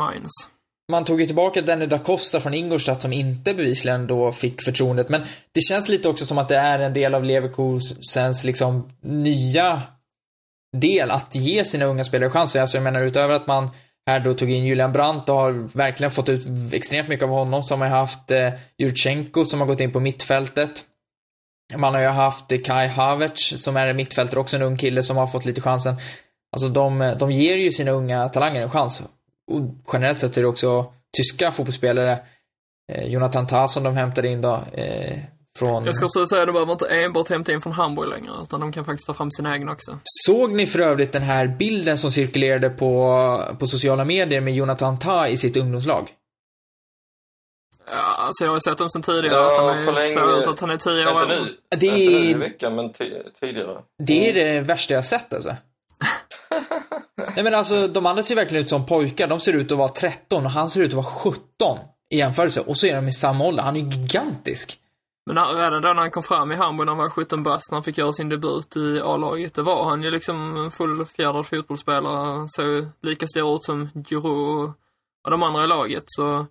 [0.93, 5.09] man tog ju tillbaka Danny da Costa från Ingolstadt som inte bevisligen då fick förtroendet.
[5.09, 5.21] Men
[5.53, 9.83] det känns lite också som att det är en del av Leverkusens liksom nya
[10.77, 12.61] del att ge sina unga spelare chanser.
[12.61, 13.71] Alltså jag menar utöver att man
[14.07, 17.63] här då tog in Julian Brandt och har verkligen fått ut extremt mycket av honom
[17.63, 20.85] så har man ju haft eh, Jurchenko som har gått in på mittfältet.
[21.77, 25.03] Man har ju haft eh, Kai Havertz som är en mittfältare, också en ung kille
[25.03, 25.97] som har fått lite chansen.
[26.53, 29.03] Alltså de, de ger ju sina unga talanger en chans.
[29.51, 29.61] Och
[29.93, 32.19] generellt sett är det också tyska fotbollsspelare.
[32.93, 34.63] Eh, Jonathan Tah som de hämtade in då.
[34.73, 35.19] Eh,
[35.59, 35.85] från...
[35.85, 38.73] Jag ska precis säga, de behöver inte enbart hämta in från Hamburg längre, utan de
[38.73, 39.99] kan faktiskt ta fram sina egna också.
[40.27, 44.99] Såg ni för övrigt den här bilden som cirkulerade på, på sociala medier med Jonathan
[44.99, 46.09] Tah i sitt ungdomslag?
[47.91, 50.61] Ja, alltså jag har sett dem sen tidigare, Ja, att han är, ser ut att
[50.61, 51.41] han är tio år Inte äldre.
[51.41, 53.79] nu, Det inte nu i är, veckan, men ti- tidigare.
[54.03, 55.57] det är det värsta jag sett alltså.
[57.35, 59.27] Nej men alltså, de andra ser verkligen ut som pojkar.
[59.29, 61.79] De ser ut att vara 13 och han ser ut att vara 17
[62.11, 62.61] i jämförelse.
[62.61, 63.63] Och så är de i samma ålder.
[63.63, 64.79] Han är ju gigantisk.
[65.29, 67.71] Men när, redan då när han kom fram i Hamburg när han var 17 bast,
[67.71, 71.47] när han fick göra sin debut i A-laget, det var han ju liksom en fullfjädrad
[71.47, 72.47] fotbollsspelare.
[72.49, 74.73] Såg lika stor ut som Giroud
[75.25, 76.47] och de andra i laget, så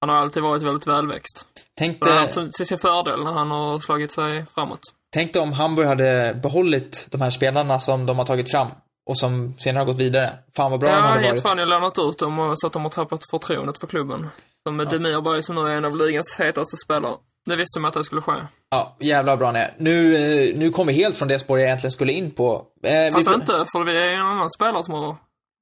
[0.00, 1.46] han har alltid varit väldigt välväxt.
[1.78, 4.80] Tänk Och det har haft till sin fördel när han har slagit sig framåt.
[5.14, 8.68] tänk dig om Hamburg hade behållit de här spelarna som de har tagit fram.
[9.06, 10.30] Och som senare har gått vidare.
[10.56, 11.48] Fan vad bra de Ja, hade helt varit.
[11.48, 14.28] fan jag lånat ut dem och så att de har tappat förtroendet för klubben.
[14.66, 17.14] Som med Demirberg som nu är en av ligans hetaste spelare.
[17.48, 18.32] Det visste man att det skulle ske.
[18.70, 19.66] Ja, jävla bra ni.
[19.78, 22.66] Nu, eh, nu kom vi helt från det spår jag egentligen skulle in på.
[22.82, 25.16] Eh, Fast vi, inte, för vi är en annan spelare som har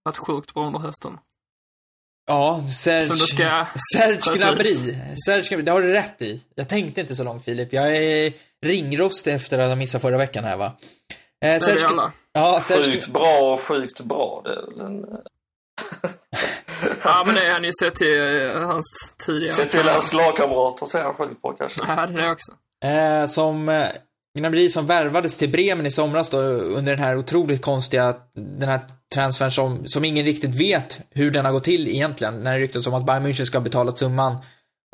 [0.04, 1.18] varit sjukt bra under hösten.
[2.28, 3.66] Ja, Serge, ska...
[3.96, 4.36] Serge.
[4.36, 4.74] Gnabry.
[5.26, 6.40] Serge Gnabry, det har du rätt i.
[6.54, 7.72] Jag tänkte inte så långt Filip.
[7.72, 8.32] Jag är
[8.66, 10.66] ringrostig efter att ha missat förra veckan här va.
[10.66, 10.72] Eh,
[11.40, 12.12] Det är Serge, det alla.
[12.32, 14.42] ja, Serge, Sjukt bra och sjukt bra.
[14.44, 15.04] Det är väl en...
[17.04, 19.52] Ja, men det är han ju sett till eh, hans tidigare.
[19.52, 21.80] Se till hans lagkamrater ser han sjukt bra kanske.
[21.88, 22.52] Ja, det är också.
[22.84, 23.86] eh, som eh,
[24.38, 28.14] Gnabry som värvades till Bremen i somras då under den här otroligt konstiga,
[28.58, 28.80] den här
[29.14, 32.40] transfern som, som ingen riktigt vet hur den har gått till egentligen.
[32.42, 34.36] När det ryktas om att Bayern München ska ha betalat summan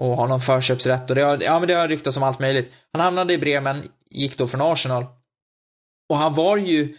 [0.02, 2.72] och ha någon förköpsrätt och det har, ja men det har ryktats om allt möjligt.
[2.92, 5.04] Han hamnade i Bremen, gick då från Arsenal.
[6.10, 6.94] Och han var ju,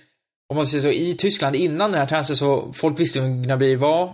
[0.49, 3.75] om man säger så, i Tyskland innan den här transfern så folk visste vem Gnabry
[3.75, 4.13] var.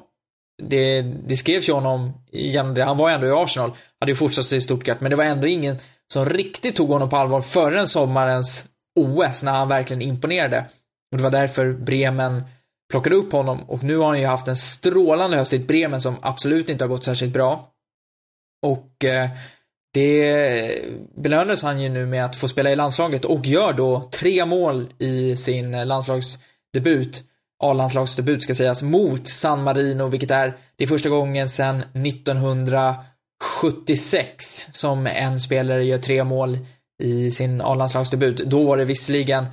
[0.61, 2.83] Det, det skrevs ju honom genom det.
[2.83, 5.77] Han var ändå i Arsenal, hade ju fortsatt i Stuttgart, men det var ändå ingen
[6.13, 8.65] som riktigt tog honom på allvar förrän sommarens
[8.99, 10.65] OS när han verkligen imponerade.
[11.11, 12.43] Och det var därför Bremen
[12.91, 16.01] plockade upp honom och nu har han ju haft en strålande höst i ett Bremen
[16.01, 17.69] som absolut inte har gått särskilt bra.
[18.65, 19.29] Och eh,
[19.93, 20.71] det
[21.15, 24.93] belönades han ju nu med att få spela i landslaget och gör då tre mål
[24.97, 27.23] i sin landslagsdebut.
[27.63, 35.07] A-landslagsdebut ska sägas, mot San Marino, vilket är, det är första gången sedan 1976 som
[35.07, 36.57] en spelare gör tre mål
[37.03, 38.37] i sin A-landslagsdebut.
[38.37, 39.45] Då var det visserligen,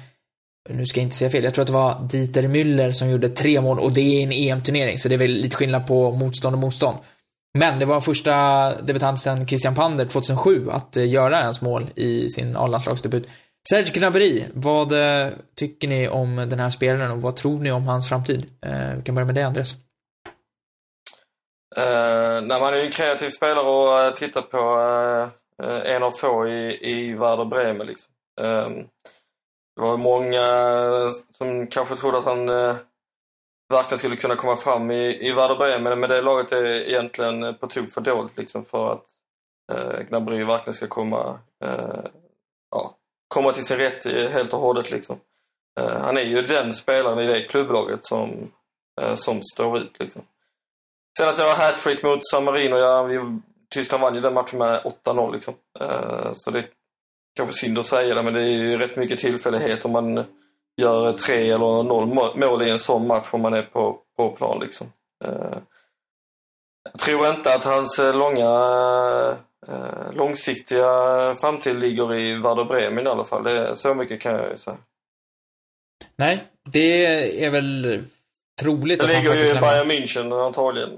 [0.69, 3.29] nu ska jag inte säga fel, jag tror att det var Dieter Müller som gjorde
[3.29, 6.55] tre mål och det är en EM-turnering, så det är väl lite skillnad på motstånd
[6.55, 6.99] och motstånd.
[7.59, 8.33] Men det var första
[8.83, 13.29] debutant sedan Christian Pander 2007 att eh, göra ens mål i sin A-landslagsdebut.
[13.71, 17.87] Serge Gnabry, vad eh, tycker ni om den här spelaren och vad tror ni om
[17.87, 18.51] hans framtid?
[18.67, 19.75] Eh, vi kan börja med dig Andreas.
[21.79, 24.59] Uh, nej, man är ju en kreativ spelare och uh, tittar på
[25.65, 27.87] uh, en av få i, i Werder Bremen.
[27.87, 28.13] Liksom.
[28.41, 28.89] Um,
[29.77, 30.47] det var många
[31.39, 32.77] som kanske trodde att han uh,
[33.73, 37.67] verkligen skulle kunna komma fram i, i Werder Bremen, men det laget är egentligen på
[37.67, 39.05] tok för dåligt liksom, för att
[39.73, 42.07] uh, Gnabry verkligen ska komma, uh,
[42.71, 42.97] ja,
[43.29, 44.91] komma till sin rätt helt och hållet.
[44.91, 45.21] Liksom.
[45.81, 48.53] Eh, han är ju den spelaren i det klubblaget som,
[49.01, 49.99] eh, som står ut.
[49.99, 50.23] Liksom.
[51.19, 53.41] Sen att jag har hattrick mot San Marino, ja, vi,
[53.75, 55.55] Tyskland vann ju den matchen med 8-0 liksom.
[55.81, 56.69] Eh, så det är
[57.37, 60.25] kanske synd att säga det, men det är ju rätt mycket tillfällighet om man
[60.77, 64.61] gör tre eller noll mål i en sån match om man är på, på plan
[64.61, 64.87] liksom.
[66.93, 68.49] Jag tror inte att hans långa,
[69.69, 70.85] eh, långsiktiga
[71.41, 73.45] framtid ligger i Werder Bremen i alla fall.
[73.45, 74.77] Det, så mycket kan jag ju säga.
[76.17, 78.03] Nej, det är väl
[78.61, 79.61] troligt Det att han ligger ju faktiskt i.
[79.61, 80.91] Bayern München antagligen.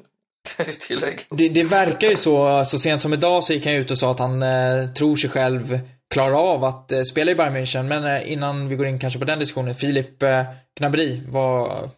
[1.31, 2.65] Det, det verkar ju så.
[2.65, 5.31] Så sent som idag så gick han ut och sa att han eh, tror sig
[5.31, 5.79] själv
[6.11, 7.83] klara av att eh, spela i Bayern München.
[7.83, 9.75] Men eh, innan vi går in kanske på den diskussionen.
[9.75, 10.43] Filip eh,
[10.79, 11.91] Gnabry, vad...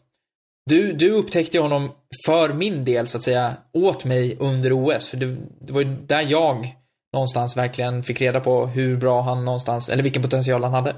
[0.71, 1.91] Du, du upptäckte ju honom
[2.27, 5.11] för min del, så att säga, åt mig under OS.
[5.11, 6.77] För det, det var ju där jag
[7.13, 10.97] någonstans verkligen fick reda på hur bra han någonstans, eller vilken potential han hade.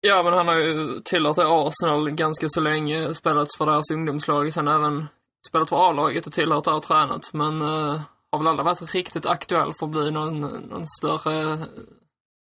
[0.00, 4.52] Ja, men han har ju tillhört det Arsenal ganska så länge, spelat för deras ungdomslag,
[4.52, 5.06] sen även
[5.48, 8.00] spelat för A-laget och tillhört där och tränat, men uh,
[8.32, 11.58] har väl aldrig varit riktigt aktuell för att bli någon, någon större,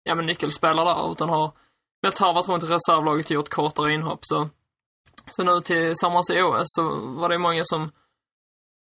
[0.03, 1.51] ja men nyckelspelare där, utan har
[2.03, 4.49] mest harvat runt i reservlaget och gjort kortare inhopp, så.
[5.29, 7.91] Så nu tillsammans i OS så var det många som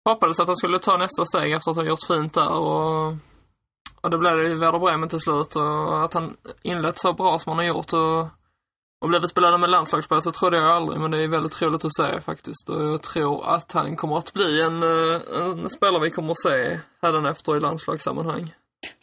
[0.10, 3.14] hoppades att han skulle ta nästa steg efter att ha gjort fint där och
[4.04, 7.40] och det blev det i Werder Bremen till slut och att han inlett så bra
[7.40, 8.20] som han har gjort och,
[9.02, 11.96] och blivit belönad med landslagsspel så trodde jag aldrig men det är väldigt roligt att
[11.96, 16.10] se faktiskt och jag tror att han kommer att bli en, eh, en spelare vi
[16.10, 18.54] kommer att se hädanefter i landslagssammanhang.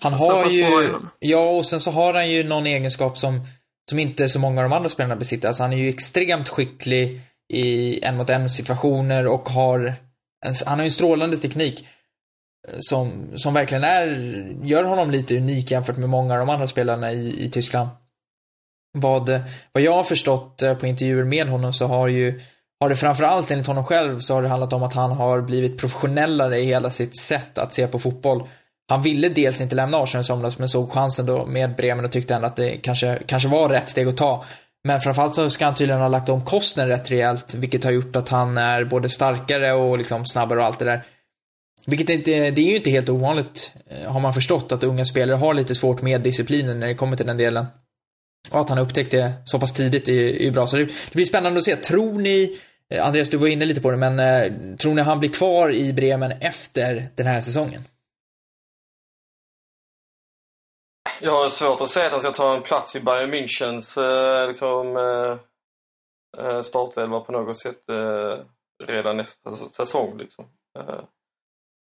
[0.01, 3.41] Han har ju, ja och sen så har han ju någon egenskap som,
[3.91, 5.49] som inte så många av de andra spelarna besitter.
[5.49, 7.21] Alltså han är ju extremt skicklig
[7.51, 9.95] i en mot en situationer och har,
[10.47, 11.87] en, han har ju en strålande teknik
[12.69, 14.07] eh, som, som verkligen är,
[14.63, 17.89] gör honom lite unik jämfört med många av de andra spelarna i, i Tyskland.
[18.99, 19.29] Vad,
[19.73, 22.41] vad jag har förstått eh, på intervjuer med honom så har ju,
[22.81, 25.79] har det framförallt enligt honom själv så har det handlat om att han har blivit
[25.79, 28.49] professionellare i hela sitt sätt att se på fotboll.
[28.89, 32.13] Han ville dels inte lämna Arsenal i somras men såg chansen då med Bremen och
[32.13, 34.45] tyckte ändå att det kanske, kanske var rätt steg att ta.
[34.85, 38.17] Men framförallt så ska han tydligen ha lagt om kosten rätt rejält, vilket har gjort
[38.17, 41.05] att han är både starkare och liksom snabbare och allt det där.
[41.87, 45.37] Vilket inte, det är ju inte helt ovanligt, eh, har man förstått, att unga spelare
[45.37, 47.67] har lite svårt med disciplinen när det kommer till den delen.
[48.51, 50.67] Och att han har upptäckt det så pass tidigt är ju bra.
[50.67, 51.77] Så det, det blir spännande att se.
[51.77, 52.59] Tror ni,
[52.91, 55.73] eh, Andreas du var inne lite på det, men eh, tror ni han blir kvar
[55.73, 57.85] i Bremen efter den här säsongen?
[61.21, 64.47] Jag har svårt att säga att han ska ta en plats i Bayern Münchens eh,
[64.47, 65.39] liksom, eh,
[66.47, 68.45] eh, startelva på något sätt eh,
[68.87, 70.19] redan nästa säsong.
[70.19, 70.45] Liksom.
[70.79, 71.01] Eh,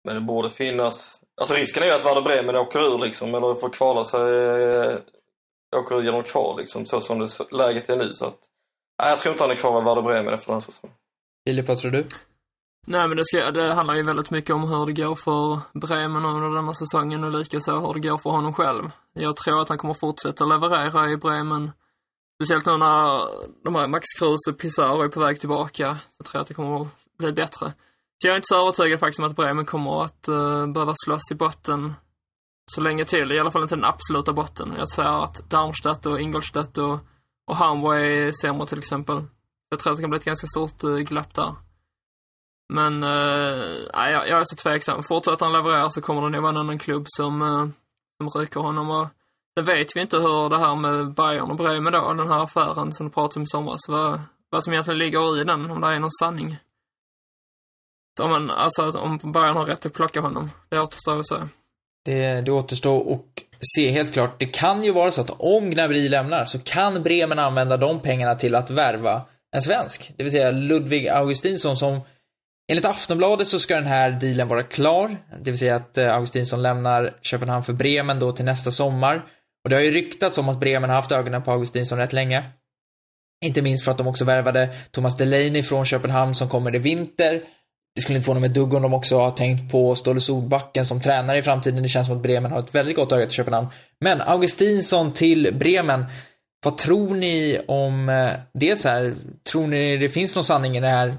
[0.04, 1.22] men det borde finnas...
[1.42, 4.98] Alltså risken är ju att Werder Bremen åker ur liksom, eller får kvala sig, eh,
[5.76, 8.14] åker ur genom kval liksom, så som det, läget är nu.
[8.14, 8.40] Så att,
[9.02, 10.96] nej, jag tror inte han är kvar i Werder Bremen efter den här säsongen.
[11.48, 12.08] Filip, vad tror du?
[12.88, 16.26] Nej men det, ska, det handlar ju väldigt mycket om hur det går för Bremen
[16.26, 18.90] under denna säsongen och likaså hur det går för honom själv.
[19.14, 21.72] Jag tror att han kommer fortsätta leverera i Bremen.
[22.42, 23.28] Speciellt nu när
[23.64, 25.98] de här Max Kruse och Pizarro är på väg tillbaka.
[26.18, 27.74] Så tror jag att det kommer att bli bättre.
[28.22, 31.32] Så jag är inte så övertygad faktiskt om att Bremen kommer att uh, behöva slåss
[31.32, 31.94] i botten
[32.66, 33.32] så länge till.
[33.32, 34.74] I alla fall inte den absoluta botten.
[34.78, 37.00] Jag säger att Darmstadt och Ingolstadt och,
[37.48, 39.24] och Hamburg är sämre till exempel.
[39.70, 41.56] Jag tror att det kan bli ett ganska stort uh, glapp där.
[42.74, 45.04] Men eh, uh, nej, jag, jag är så tveksam.
[45.04, 47.68] Fortsätter han leverera så kommer det nog vara en annan klubb som, uh,
[48.30, 48.90] som rycker honom.
[48.90, 49.08] Och
[49.58, 52.94] sen vet vi inte hur det här med Bayern och Bremen då, den här affären
[52.94, 55.88] som du pratade om i somras, vad, vad som egentligen ligger i den, om det
[55.88, 56.58] är någon sanning.
[58.18, 61.36] Så om, man, alltså, om Bayern har rätt att plocka honom, det återstår att se.
[62.06, 63.44] Det, det återstår att
[63.76, 64.40] se helt klart.
[64.40, 68.36] Det kan ju vara så att om Gnabry lämnar så kan Bremen använda de pengarna
[68.36, 69.22] till att värva
[69.56, 70.14] en svensk.
[70.18, 72.02] Det vill säga Ludvig Augustinsson som
[72.72, 75.18] Enligt Aftonbladet så ska den här dealen vara klar.
[75.42, 79.26] Det vill säga att eh, Augustinsson lämnar Köpenhamn för Bremen då till nästa sommar.
[79.64, 82.44] Och det har ju ryktats om att Bremen har haft ögonen på Augustinsson rätt länge.
[83.46, 87.42] Inte minst för att de också värvade Thomas Delaney från Köpenhamn som kommer i vinter.
[87.96, 90.86] det skulle inte få mig ett dugg om de också har tänkt på Ståle Solbacken
[90.86, 91.84] som tränare i framtiden.
[91.84, 93.68] Det känns som att Bremen har ett väldigt gott öga till Köpenhamn.
[94.02, 96.06] Men Augustinsson till Bremen.
[96.64, 99.16] Vad tror ni om eh, det så här?
[99.52, 101.18] Tror ni det finns någon sanning i det här?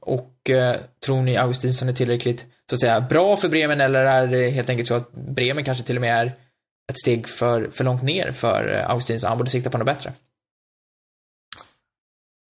[0.00, 4.26] Och eh, tror ni Augustinsson är tillräckligt, så att säga, bra för Bremen eller är
[4.26, 6.26] det helt enkelt så att Bremen kanske till och med är
[6.90, 9.28] ett steg för, för långt ner för eh, Augustinsson?
[9.28, 10.12] Han borde sikta på något bättre.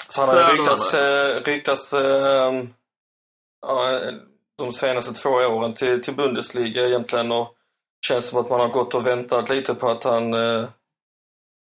[0.08, 2.64] Så han har ryktats, eh, ryktats eh,
[3.66, 4.00] ja,
[4.58, 7.54] de senaste två åren till, till Bundesliga egentligen och
[8.06, 10.68] känns som att man har gått och väntat lite på att han eh,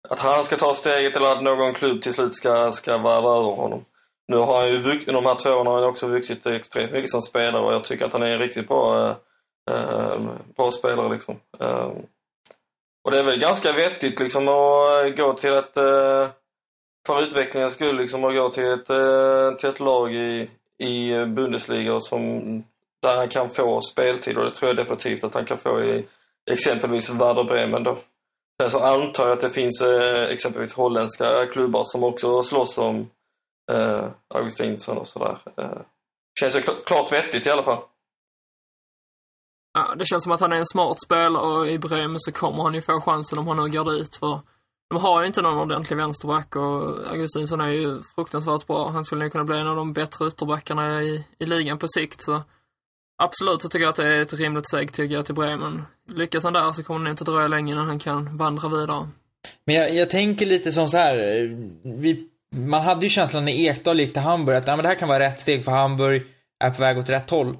[0.08, 3.56] att han ska ta steget eller att någon klubb till slut ska, ska varva över
[3.56, 3.84] honom.
[4.28, 7.10] Nu har han ju vuxit, de här två åren har han också vuxit extremt mycket
[7.10, 9.16] som spelare och jag tycker att han är en riktigt bra, eh,
[9.70, 10.20] eh
[10.56, 11.40] bra spelare liksom.
[11.60, 11.92] Eh,
[13.04, 16.28] och det är väl ganska vettigt liksom att eh, gå till ett eh,
[17.06, 22.00] för utvecklingens skull liksom att gå till ett, eh, till ett lag i, i Bundesliga
[22.00, 22.40] som,
[23.02, 26.06] där han kan få speltid och det tror jag definitivt att han kan få i
[26.50, 27.96] exempelvis Werder Bremen då.
[28.60, 33.10] Sen så antar jag att det finns eh, exempelvis holländska klubbar som också slåss om
[33.70, 35.38] eh, Augustinsson och sådär.
[35.56, 35.80] Eh,
[36.40, 37.82] känns ju kl- klart vettigt i alla fall.
[39.74, 42.62] Ja, det känns som att han är en smart spelare och i Bremen så kommer
[42.62, 44.16] han ju få chansen om han nu går dit.
[44.16, 44.40] För
[44.90, 48.88] de har ju inte någon ordentlig vänsterback och Augustinsson är ju fruktansvärt bra.
[48.88, 52.20] Han skulle nog kunna bli en av de bättre ytterbackarna i, i ligan på sikt.
[52.20, 52.42] Så
[53.22, 55.82] absolut så tycker jag att det är ett rimligt steg till att gå till Bremen.
[56.06, 59.08] Lyckas han där så kommer det inte dröja länge innan han kan vandra vidare.
[59.64, 61.18] Men jag, jag tänker lite som så här.
[61.18, 61.48] eh,
[61.82, 64.98] Vi, man hade ju känslan när Ekdal gick till Hamburg att ja, men det här
[64.98, 66.22] kan vara rätt steg för Hamburg,
[66.64, 67.56] är på väg åt rätt håll.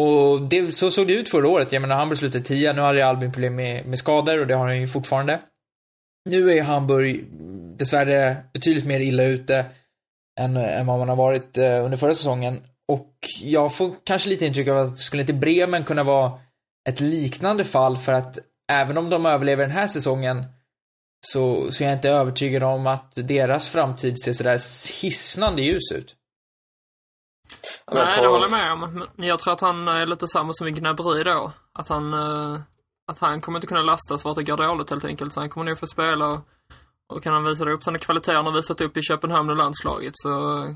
[0.00, 1.72] Och det, så såg det ut förra året.
[1.72, 4.54] Jag menar, Hamburg slutade 10, nu hade ju Albin problem med, med skador och det
[4.54, 5.40] har han ju fortfarande.
[6.30, 7.24] Nu är ju Hamburg
[7.76, 9.66] dessvärre betydligt mer illa ute
[10.40, 12.60] än, än vad man har varit eh, under förra säsongen.
[12.88, 16.32] Och jag får kanske lite intryck av att skulle inte Bremen kunna vara
[16.88, 18.38] ett liknande fall för att
[18.72, 20.44] även om de överlever den här säsongen
[21.26, 24.58] så, så är jag inte övertygad om att deras framtid ser sådär
[25.02, 26.16] hisnande ljus ut.
[27.92, 29.06] Nej, det håller jag med om.
[29.16, 31.52] Men jag tror att han är lite samma som i Gnabry då.
[31.72, 32.60] Att han, eh,
[33.06, 35.32] att han kommer inte kunna lastas för att det går dåligt helt enkelt.
[35.32, 36.40] Så han kommer nog få spela och,
[37.12, 40.12] och kan han visa upp sina kvaliteter han har visat upp i Köpenhamn och landslaget
[40.14, 40.30] så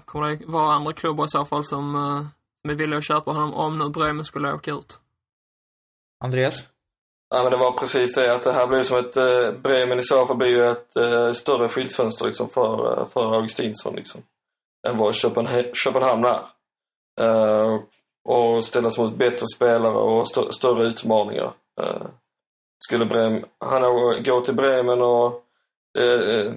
[0.04, 2.26] kommer det vara andra klubbar i så fall som, eh,
[2.62, 5.00] som är villiga att köpa honom om nu Bremen skulle åka ut.
[6.24, 6.64] Andreas?
[7.28, 10.02] Ja, men det var precis det att det här blir som ett, eh, Bremen i
[10.02, 14.22] så fall blir ju ett eh, större skyltfönster liksom för, eh, för Augustinsson liksom.
[14.88, 16.42] Än vad Köpenha- Köpenhamn är.
[17.20, 17.80] Eh,
[18.28, 21.52] och ställas mot bättre spelare och st större utmaningar.
[21.80, 22.06] Eh,
[22.84, 25.42] skulle Bremen, han går gå till Bremen och
[25.98, 26.52] eh, eh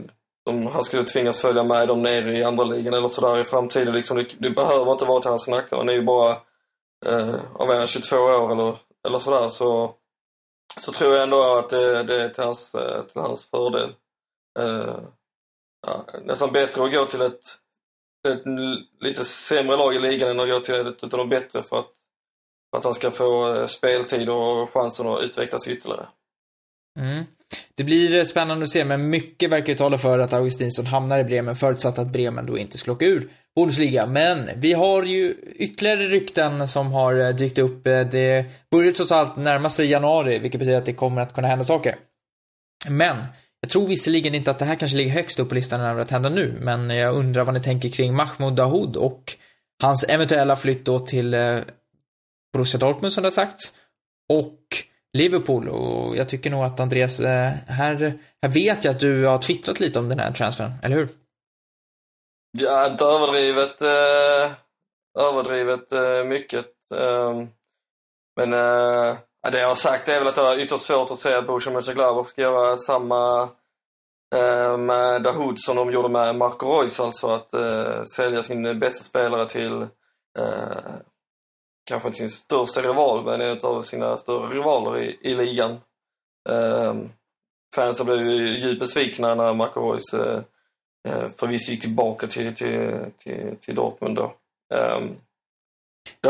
[0.45, 3.93] de, han skulle tvingas följa med dem ner i andra ligan eller sådär i framtiden
[3.93, 4.17] liksom.
[4.17, 5.79] Det, det behöver inte vara till hans nackdel.
[5.79, 6.32] Han är ju bara,
[7.05, 8.77] eh, av en 22 år eller,
[9.08, 9.95] eller sådär så
[10.77, 13.95] så tror jag ändå att det, det är till hans, eh, till hans fördel.
[14.60, 14.99] Uh,
[15.88, 17.43] ja, nästan bättre att gå till ett,
[18.27, 18.43] ett
[18.99, 21.91] lite sämre lag i ligan än att gå till ett av de bättre för att,
[22.71, 26.10] för att han ska få eh, speltid och chansen att utvecklas ytterligare.
[26.99, 27.23] Mm.
[27.75, 31.19] Det blir eh, spännande att se, men mycket verkar ju tala för att Augustinsson hamnar
[31.19, 34.05] i Bremen, förutsatt att Bremen då inte skulle åka ur Bundesliga.
[34.05, 37.88] Men vi har ju ytterligare rykten som har eh, dykt upp.
[37.88, 41.47] Eh, det börjar trots allt närma sig januari, vilket betyder att det kommer att kunna
[41.47, 41.95] hända saker.
[42.89, 43.17] Men,
[43.62, 46.12] jag tror visserligen inte att det här kanske ligger högst upp på listan över att
[46.12, 49.33] hända nu, men jag undrar vad ni tänker kring Mahmoud Dahoud och
[49.81, 51.35] hans eventuella flytt då till
[52.53, 53.73] Borussia Dortmund som det har sagts.
[54.29, 54.59] Och
[55.17, 59.37] Liverpool och jag tycker nog att Andreas, eh, här, här vet jag att du har
[59.37, 61.09] twittrat lite om den här transfern, eller hur?
[62.51, 64.51] Ja, inte överdrivet, eh,
[65.19, 66.65] överdrivet eh, mycket.
[66.95, 67.43] Eh,
[68.35, 69.17] men eh,
[69.51, 71.73] det jag har sagt är väl att det är ytterst svårt att se att Bojan
[71.73, 73.49] Mönchengladbach ska göra samma
[74.35, 79.03] eh, med Dahoud som de gjorde med Marco Reus, alltså att eh, sälja sin bästa
[79.03, 79.81] spelare till
[80.39, 80.93] eh,
[81.89, 85.71] kanske inte sin största rival, men en av sina större rivaler i, i ligan.
[86.49, 86.95] Eh,
[87.75, 90.41] fansen blev ju djupt besvikna när Marco Reus eh,
[91.39, 94.34] förvisso gick tillbaka till, till, till, till Dortmund då.
[94.73, 95.17] Um,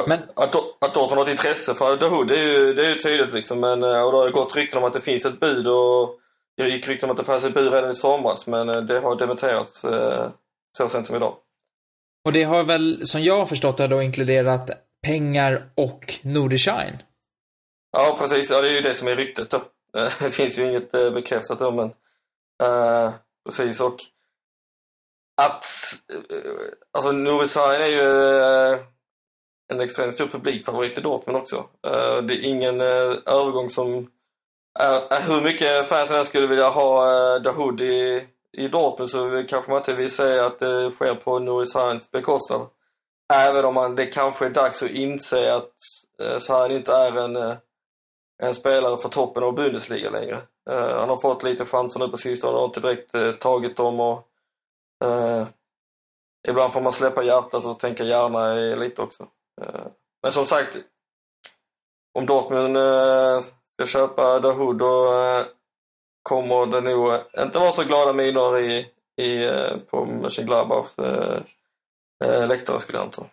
[0.07, 2.99] Men- att, att Dortmund har ett intresse för Dahoud, det är ju, det är ju
[2.99, 3.59] tydligt liksom.
[3.59, 6.19] Men, eh, och det har ju gått rykten om att det finns ett bud och
[6.57, 9.15] det gick rykten om att det fanns ett bud redan i somras men det har
[9.15, 10.29] dementerats eh,
[10.77, 11.35] så sent som idag.
[12.25, 16.97] Och det har väl, som jag har förstått det, då inkluderat pengar och Nordishine.
[17.91, 18.49] Ja, precis.
[18.49, 19.57] Ja, det är ju det som är ryktet då.
[19.97, 21.93] Eh, det finns ju inget eh, bekräftat då, men
[22.63, 23.11] uh, eh,
[23.45, 23.81] precis.
[23.81, 23.95] Och
[25.41, 25.65] att,
[26.13, 28.79] uh, alltså Nordishine är ju, uh,
[29.71, 31.65] en extremt stor publikfavorit i Dortmund också.
[32.23, 34.11] Det är ingen övergång som...
[35.27, 39.77] hur mycket fansen än skulle vilja ha uh, Dahoud i, i Dortmund så kanske man
[39.77, 42.67] inte vill säga att det sker på Nuri Sahins bekostnad.
[43.33, 45.73] Även om man, det kanske är dags att inse att
[46.21, 47.55] eh, uh, Sahin inte är en, eh,
[48.43, 50.37] en spelare för toppen av Bundesliga längre.
[50.69, 53.77] Eh, han har fått lite chanser nu på sistone och har inte direkt eh, tagit
[53.77, 53.99] dem.
[53.99, 54.27] Och,
[55.05, 55.47] eh,
[56.47, 59.27] ibland får man släppa hjärtat och tänka hjärna i lite också.
[59.61, 59.85] Eh,
[60.23, 60.77] men som sagt,
[62.13, 65.45] om Dortmund eh, ska köpa Dahoud då eh,
[66.23, 68.87] kommer det nog inte vara så glada miner i,
[69.21, 71.41] i, eh, på Mönchengladbachs eh,
[72.25, 73.25] eh, läktare skulle jag anta.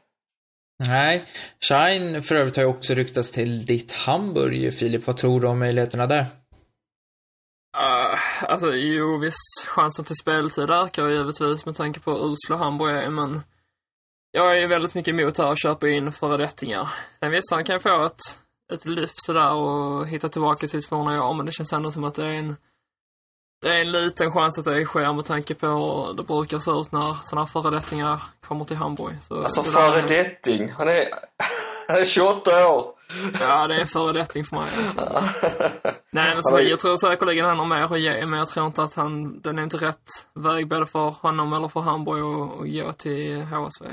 [0.87, 1.25] Nej.
[1.61, 5.07] Shine för övrigt har ju också ryktats till ditt Hamburg, Filip.
[5.07, 6.27] Vad tror du om möjligheterna där?
[7.77, 12.97] Uh, alltså, jo visst, chansen till speltid ökar givetvis med tanke på hur usla Hamburg
[12.97, 13.43] är, men
[14.31, 16.89] jag är ju väldigt mycket emot här att köpa in föredettingar.
[17.21, 18.21] Sen visst, han kan få ett,
[18.73, 22.05] ett lyft sådär och hitta tillbaka till sitt forna jag, men det känns ändå som
[22.05, 22.57] att det är en
[23.63, 26.71] det är en liten chans att det sker med tanke på hur det brukar se
[26.71, 29.15] ut när sådana föredettingar kommer till Hamburg.
[29.29, 31.09] Så Alltså föredetting, han är,
[31.89, 32.93] han är 28 år.
[33.41, 34.67] Ja, det är en föredetting för mig.
[34.99, 35.21] Alltså.
[36.11, 38.83] Nej, men så, jag tror säkerligen han har mer att ge, men jag tror inte
[38.83, 42.87] att han, den är inte rätt väg både för honom eller för Hamburg att att
[42.87, 43.87] gå till HSV.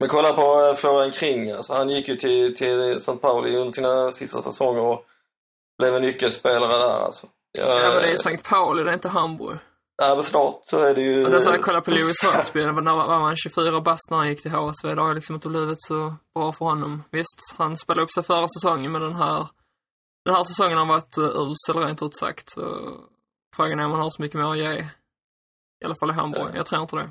[0.00, 1.50] Men kolla på eh, Florian Kring.
[1.50, 3.16] Alltså, han gick ju till, till St.
[3.16, 5.04] Pauli under sina sista säsonger och
[5.78, 7.04] blev en nyckelspelare där.
[7.04, 7.26] Alltså.
[7.52, 8.38] Jag, Ja, men det är St.
[8.38, 9.58] Pauli, det är inte Hamburg.
[10.02, 11.24] ja, men snart så är det ju...
[11.24, 14.10] Och det är så jag kollar på Lewis Hurtsby, när var var han 24 bast
[14.10, 14.94] när han gick till HSV.
[14.94, 17.04] Det har liksom inte blivit så bra för honom.
[17.10, 19.48] Visst, han spelade upp sig förra säsongen, men den här,
[20.24, 22.50] den här säsongen har varit uh, usel rent ut sagt.
[22.50, 22.94] Så
[23.56, 24.86] frågan är om han har så mycket mer att ge.
[25.82, 26.52] I alla fall i Hamburg.
[26.54, 27.08] Jag tror inte det.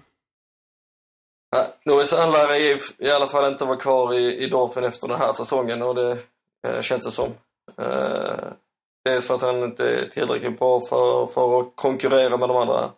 [1.52, 5.32] Nej, Sandler är i, alla fall inte vara kvar i, i Dortmund efter den här
[5.32, 6.18] säsongen och det
[6.68, 7.34] eh, känns det som.
[7.78, 8.52] Eh,
[9.06, 12.92] dels för att han inte är tillräckligt bra för, för att konkurrera med de andra,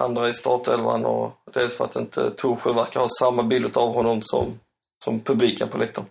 [0.00, 4.22] andra i startelvan och dels för att inte Torsjö verkar ha samma bild av honom
[4.22, 4.60] som,
[5.04, 6.08] som publiken på läktaren.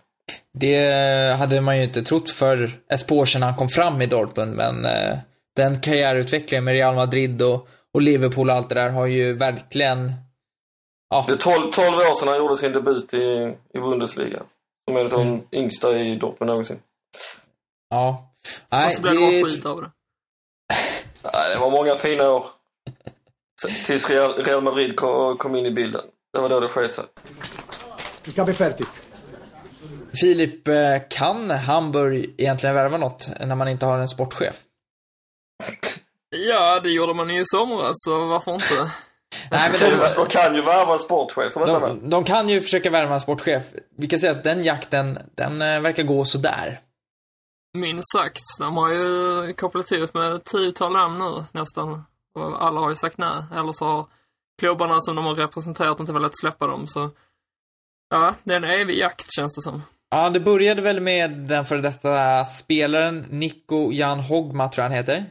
[0.52, 4.06] Det hade man ju inte trott för ett par år sedan han kom fram i
[4.06, 5.18] Dortmund, men eh,
[5.56, 10.12] den karriärutvecklingen med Real Madrid och, och Liverpool och allt det där har ju verkligen,
[11.10, 14.42] ja, Det är 12, 12 år sedan han gjorde sin debut i, i Bundesliga.
[14.88, 16.78] Som en av de yngsta i Dortmund någonsin.
[17.90, 18.33] ja.
[18.44, 19.90] Och Nej, så blev det skit av det.
[21.32, 22.44] Nej, det var många fina år.
[23.86, 24.96] Tills Real, Real Madrid
[25.38, 26.04] kom, in i bilden.
[26.32, 27.04] Det var då det sket sig.
[28.26, 28.86] Il capo è fertig.
[30.20, 34.56] Filip, eh, kan Hamburg egentligen värva något när man inte har en sportchef?
[36.30, 38.74] Ja, det gjorde man ju i somras, så varför inte?
[39.50, 42.00] Nej, men De, de, de kan ju värva en sportchef, annat.
[42.00, 43.62] de, de kan ju försöka värva en sportchef.
[43.96, 46.80] Vi kan säga att den jakten, den eh, verkar gå sådär.
[47.74, 48.42] Minst sagt.
[48.58, 52.04] De har ju kopplat ihop med tiotal namn nu, nästan.
[52.38, 53.44] Och alla har ju sagt nej.
[53.54, 54.06] Eller så har
[54.60, 57.10] klubbarna som de har representerat inte velat släppa dem, så...
[58.10, 59.82] Ja, det är en evig jakt, känns det som.
[60.10, 64.96] Ja, det började väl med den före detta spelaren Nico Jan Hogma, tror jag han
[64.98, 65.26] heter.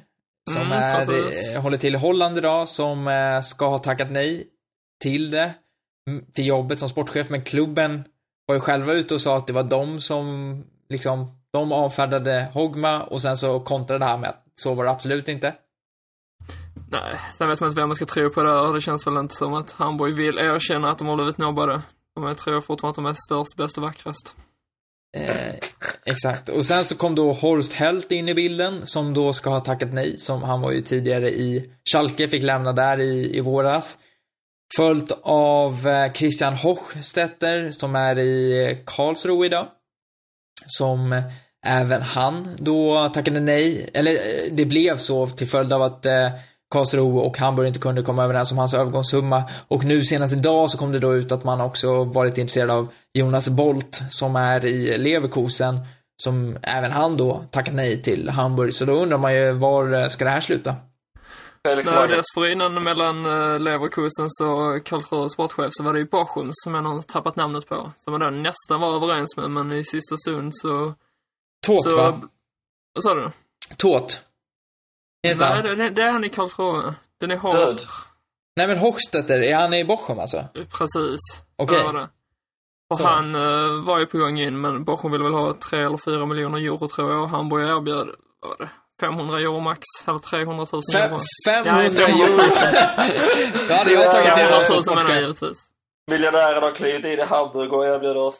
[0.52, 1.56] Som Mm, är, precis.
[1.56, 4.48] håller till i Holland idag, som eh, ska ha tackat nej
[5.04, 5.54] till det.
[6.34, 8.04] Till jobbet som sportchef, men klubben
[8.46, 13.04] var ju själva ute och sa att det var de som, liksom, de avfärdade Hogma
[13.04, 15.56] och sen så kontrade det här med att så var det absolut inte.
[16.92, 18.74] Nej, sen vet man inte vem man ska tro på där.
[18.74, 21.82] Det känns väl inte som att Hamburg vill erkänna att de har blivit nobbade.
[22.16, 24.36] De tror fortfarande att de är störst, bäst och vackrast.
[25.18, 25.54] Eh,
[26.06, 26.50] exakt.
[26.50, 29.94] Och sen så kom då Horst Held in i bilden, som då ska ha tackat
[29.94, 33.98] nej, som han var ju tidigare i Schalke, fick lämna där i, i våras.
[34.78, 39.68] Följt av eh, Christian Hochstetter, som är i Karlsruhe idag.
[40.66, 41.22] Som
[41.66, 46.30] även han då tackade nej, eller eh, det blev så till följd av att eh,
[46.74, 49.44] Karlsruhe och Hamburg inte kunde komma överens om hans övergångssumma.
[49.68, 52.88] Och nu senast idag så kom det då ut att man också varit intresserad av
[53.14, 55.80] Jonas Bolt som är i Leverkusen.
[56.24, 58.74] Som även han då tackade nej till Hamburg.
[58.74, 60.76] Så då undrar man ju var eh, ska det här sluta?
[61.68, 62.16] Felix Nej, Magath.
[62.16, 67.02] dessförinnan mellan uh, Leverkusens och Karlsruhes sportchef så var det ju Bochum som jag har
[67.02, 67.92] tappat namnet på.
[67.98, 70.94] Som man då nästan var överens med, men i sista stund så...
[71.66, 72.22] Tåt så va?
[72.94, 73.32] vad sa du?
[73.78, 74.26] Tåt.
[75.24, 75.64] Heter Nej, han?
[75.64, 76.94] det, det, det är han i Karlsruhe.
[77.20, 77.54] Den är hård.
[77.54, 77.82] Död.
[78.56, 80.46] Nej men Hochstetter, är han i Bochum alltså?
[80.54, 81.20] Precis.
[81.56, 81.78] Okej.
[81.78, 82.10] Det var det.
[82.90, 83.04] Och Så.
[83.04, 86.26] han eh, var ju på gång in, men Bochum ville väl ha 3 eller 4
[86.26, 87.22] miljoner euro tror jag.
[87.22, 88.08] Och Hamburg erbjöd,
[88.40, 88.70] vad var det?
[89.06, 91.20] 500 euro max, eller 300 000 Fem, euro.
[91.46, 92.38] 500 Nej, 500 euro!
[92.38, 93.68] 000.
[93.68, 95.60] Då hade jag tagit det 500 som 000 menar jag givetvis.
[96.12, 98.34] Miljardären har klivit in i Hamburg och erbjuder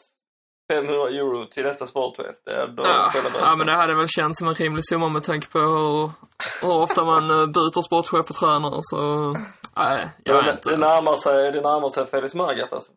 [0.72, 2.36] 500 euro till nästa sportchef.
[2.44, 5.22] Det är då Ja, ja, men det hade väl känts som en rimlig summa med
[5.22, 6.10] tanke på hur,
[6.62, 8.78] hur ofta man eh, byter sportchef och tränare.
[8.80, 8.98] Så,
[9.76, 10.70] nej, jag vet det, inte.
[10.70, 12.92] det, närmar sig, det närmar sig Felix Magath alltså.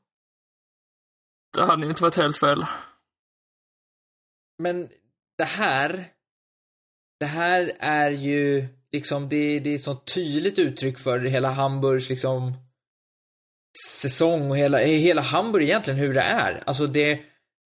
[1.58, 2.66] Det hade ju inte varit helt fel.
[4.64, 4.90] Men
[5.38, 6.06] det här,
[7.20, 12.10] det här är ju liksom, det, det är ett sånt tydligt uttryck för hela Hamburgs
[12.10, 12.54] liksom
[13.86, 16.64] säsong och hela, eh, hela Hamburg egentligen hur det är.
[16.66, 17.20] Alltså det,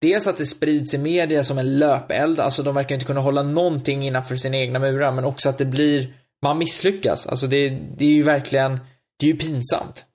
[0.02, 3.44] dels att det sprids i media som en löpeld, alltså de verkar inte kunna hålla
[3.44, 7.28] någonting innanför sina egna murar, men också att det blir, man misslyckas.
[7.28, 8.80] Alltså det, det är ju verkligen,
[9.20, 10.06] det är ju pinsamt.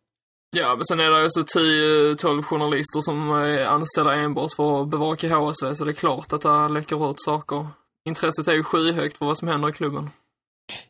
[0.57, 5.37] Ja, men sen är det ju 10-12 journalister som är anställda enbart för att bevaka
[5.37, 7.67] HSV, så det är klart att det läcker ut saker.
[8.09, 10.11] Intresset är ju skyhögt för vad som händer i klubben.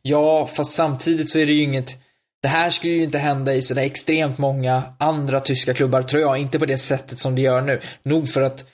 [0.02, 1.96] Ja, fast samtidigt så är det ju inget,
[2.42, 6.38] det här skulle ju inte hända i sådär extremt många andra tyska klubbar, tror jag.
[6.38, 7.80] Inte på det sättet som det gör nu.
[8.02, 8.64] Nog för att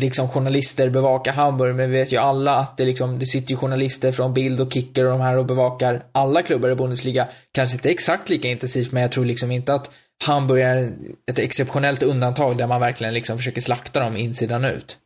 [0.00, 3.56] liksom journalister bevakar Hamburg, men vi vet ju alla att det liksom, det sitter ju
[3.56, 7.28] journalister från Bild och Kicker och de här och bevakar alla klubbar i Bundesliga.
[7.52, 9.90] Kanske inte exakt lika intensivt, men jag tror liksom inte att
[10.24, 10.92] Hamburg är
[11.30, 14.98] ett exceptionellt undantag där man verkligen liksom försöker slakta dem insidan ut.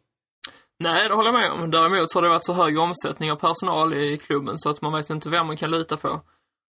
[0.85, 1.71] Nej, det håller jag med om.
[1.71, 4.93] Däremot så har det varit så hög omsättning av personal i klubben så att man
[4.93, 6.21] vet inte vem man kan lita på.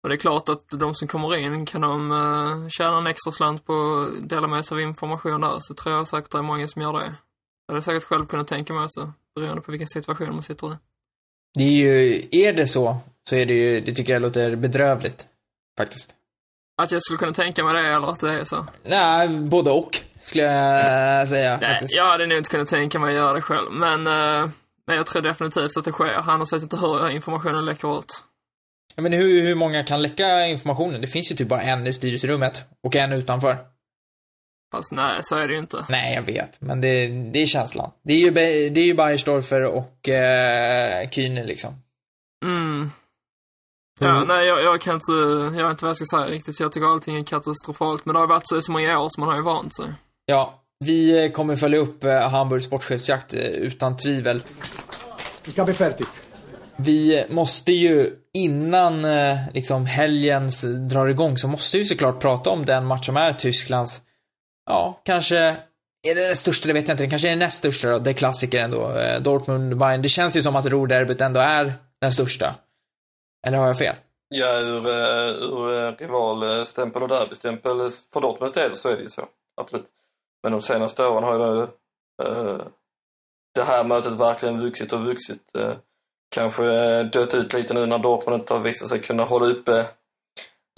[0.02, 3.32] Och det är klart att de som kommer in, kan de uh, tjäna en extra
[3.32, 6.42] slant på att dela med sig av information där, så tror jag säkert det är
[6.42, 7.14] många som gör det.
[7.66, 10.76] Jag hade säkert själv kunnat tänka mig också, beroende på vilken situation man sitter i.
[11.54, 12.96] Det är ju, är det så,
[13.28, 15.26] så är det ju, det tycker jag låter bedrövligt.
[15.78, 16.14] Faktiskt.
[16.82, 18.66] Att jag skulle kunna tänka mig det, eller att det är så.
[18.82, 21.58] Nej, både och, skulle jag säga.
[21.60, 21.96] Nej, faktiskt.
[21.96, 24.50] jag hade nog inte kunnat tänka mig att göra det själv, men, uh,
[24.86, 26.30] men jag tror definitivt att det sker.
[26.30, 28.22] Annars vet jag inte hur informationen läcker ut.
[28.94, 31.00] Ja, men hur, hur många kan läcka informationen?
[31.00, 33.58] Det finns ju typ bara en i styrelserummet och en utanför.
[34.72, 35.86] Fast nej, så är det ju inte.
[35.88, 37.90] Nej, jag vet, men det, det är känslan.
[38.04, 38.30] Det är ju,
[38.70, 41.74] det är ju Beiersdorfer och eh, Kühne liksom.
[42.44, 42.90] Mm.
[44.00, 45.12] Ja, nej, jag, jag kan inte,
[45.58, 46.60] jag vet inte vad jag ska säga riktigt.
[46.60, 48.04] Jag tycker allting är katastrofalt.
[48.04, 49.94] Men det har varit så i så många år så man har ju vant sig.
[50.26, 54.42] Ja, vi eh, kommer följa upp eh, Hamburgs sportchefsjakt eh, utan tvivel.
[55.46, 56.06] Ich habe fertig.
[56.76, 59.06] Vi måste ju innan
[59.52, 64.00] liksom helgens drar igång så måste vi såklart prata om den match som är Tysklands,
[64.66, 65.56] ja, kanske
[66.02, 67.04] är det den största, det vet jag inte.
[67.04, 67.98] Det kanske är den näst största då.
[67.98, 68.90] Det är klassiker ändå.
[68.90, 70.02] Eh, Dortmund-Bayern.
[70.02, 72.54] Det känns ju som att Ruhrderbyt ändå är den största.
[73.46, 73.96] Eller har jag fel?
[74.28, 79.22] Ja, ur, ur rivalstämpel och derbystämpel för Dortmunds del så är det ju så.
[79.60, 79.86] Absolut.
[80.44, 81.62] Men de senaste åren har ju
[82.22, 82.66] eh,
[83.54, 85.56] det här mötet verkligen vuxit och vuxit.
[85.58, 85.74] Eh,
[86.34, 89.78] kanske eh, dött ut lite nu när Dortmund inte har visat sig kunna hålla uppe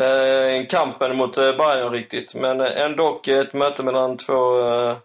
[0.03, 2.35] eh, kampen mot eh, Bayern riktigt.
[2.35, 4.97] Men eh, ändå ett möte mellan två, eh,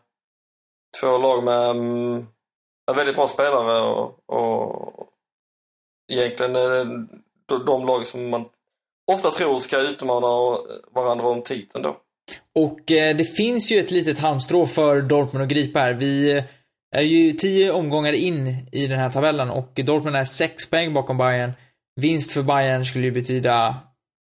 [1.02, 2.28] två lag med mm,
[2.96, 5.08] väldigt bra spelare och, och
[6.12, 6.86] egentligen eh,
[7.46, 8.46] de, de lag som man
[9.12, 10.28] ofta tror ska utmana
[10.92, 11.98] varandra om titeln då.
[12.56, 15.94] Och eh, det finns ju ett litet halmstrå för Dortmund att gripa här.
[15.94, 16.44] Vi eh,
[16.96, 21.18] är ju tio omgångar in i den här tabellen och Dortmund är sex poäng bakom
[21.18, 21.52] Bayern.
[22.02, 23.76] Vinst för Bayern skulle ju betyda,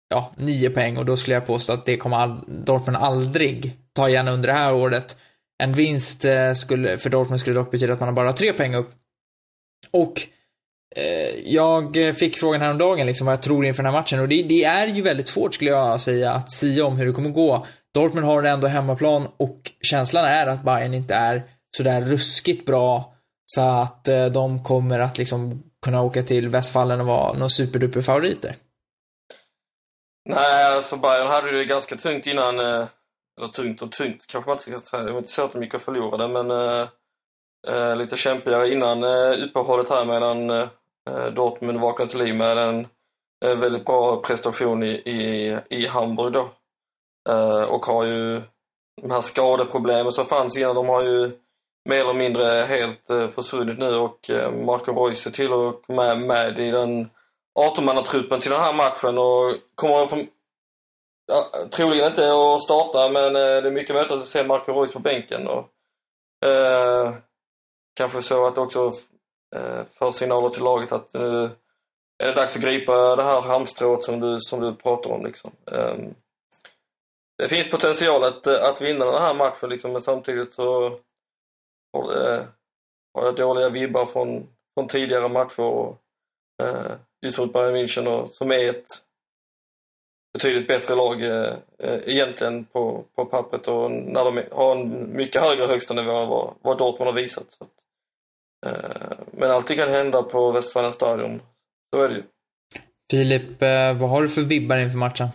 [0.10, 4.10] ja, nio poäng och då skulle jag påstå att det kommer all, Dortmund aldrig ta
[4.10, 5.18] igen under det här året.
[5.64, 8.76] En vinst eh, skulle, för Dortmund skulle dock betyda att man har bara tre poäng
[8.76, 8.92] upp.
[9.92, 10.22] Och
[10.96, 14.44] eh, jag fick frågan häromdagen liksom vad jag tror inför den här matchen och det,
[14.44, 17.66] det är ju väldigt svårt skulle jag säga att säga om hur det kommer gå.
[17.94, 21.44] Dortmund har ändå hemmaplan och känslan är att Bayern inte är
[21.78, 23.14] sådär ruskigt bra
[23.46, 28.02] så att eh, de kommer att liksom kunna åka till Västfallen och vara några superduper
[28.02, 28.56] favoriter.
[30.30, 32.60] Nej, alltså Bayern hade det ganska tungt innan.
[32.60, 32.88] Eh,
[33.40, 35.04] eller tungt och tungt kanske man inte ska säga.
[35.04, 36.52] Det var inte så att de gick och förlorade, men
[37.68, 42.88] äh, lite kämpigare innan äh, uppehållet här medan äh, Dortmund vaknade till liv med en
[43.60, 46.50] väldigt bra prestation i, i, i Hamburg då.
[47.30, 48.42] Eh, och har ju
[49.02, 51.32] de här skadeproblemen som fanns innan, de har ju
[51.90, 56.22] mer eller mindre helt eh, försvunnit nu och eh, Marco Reus är till och med,
[56.22, 57.10] med i den
[57.60, 60.28] 18-mannatruppen till den här matchen och kommer från,
[61.28, 64.94] ja, troligen inte att starta men eh, det är mycket möjligt att se Marco Reus
[64.94, 65.48] på bänken.
[65.48, 65.70] Och,
[66.50, 67.14] eh,
[67.96, 68.92] kanske så att också
[69.56, 71.50] eh, för signaler till laget att nu
[72.24, 75.26] är det dags att gripa det här halmstrået som du, som du pratar om.
[75.26, 75.52] Liksom.
[75.72, 76.16] Ehm,
[77.42, 81.00] det finns potential att, eh, att vinna den här matchen liksom, men samtidigt så
[81.94, 82.48] har, det,
[83.14, 85.62] har jag dåliga vibbar från, från tidigare matcher.
[85.62, 86.02] Och,
[86.64, 86.92] eh,
[87.26, 88.86] just mot Bayern München och, som är ett
[90.34, 95.42] betydligt bättre lag eh, eh egentligen på, på pappret och när de har en mycket
[95.42, 97.46] högre högsta nivå än vad, vad Dortmund har visat.
[97.52, 97.72] Så att,
[98.66, 101.42] eh, men allting kan hända på Westfalenstadion.
[101.96, 102.24] Så är det ju.
[103.12, 103.62] Filip,
[104.00, 105.28] vad har du för vibbar inför matchen?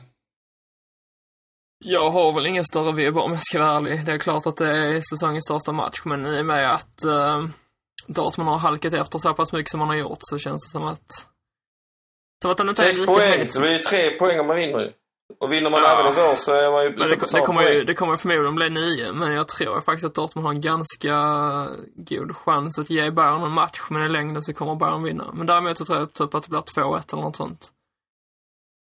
[1.85, 4.07] Jag har väl ingen större vibb om jag ska vara ärlig.
[4.07, 7.45] Det är klart att det är säsongens största match, men i och med att uh,
[8.07, 10.85] Dortmund har halkat efter så pass mycket som man har gjort så känns det som
[10.85, 11.27] att...
[12.43, 13.53] Som att den inte är Sex lika poäng, het.
[13.53, 14.93] det blir ju tre poäng om man vinner ju.
[15.41, 16.01] Och vinner man Ja.
[16.01, 18.71] även igår så är man ju Men det, det, kommer ju, det kommer förmodligen bli
[18.71, 21.15] nio, men jag tror faktiskt att Dortmund har en ganska
[21.95, 25.31] god chans att ge Bayern en match, men i längden så kommer Bayern vinna.
[25.35, 27.71] Men däremot så tror jag typ att det blir 2-1 eller något sånt.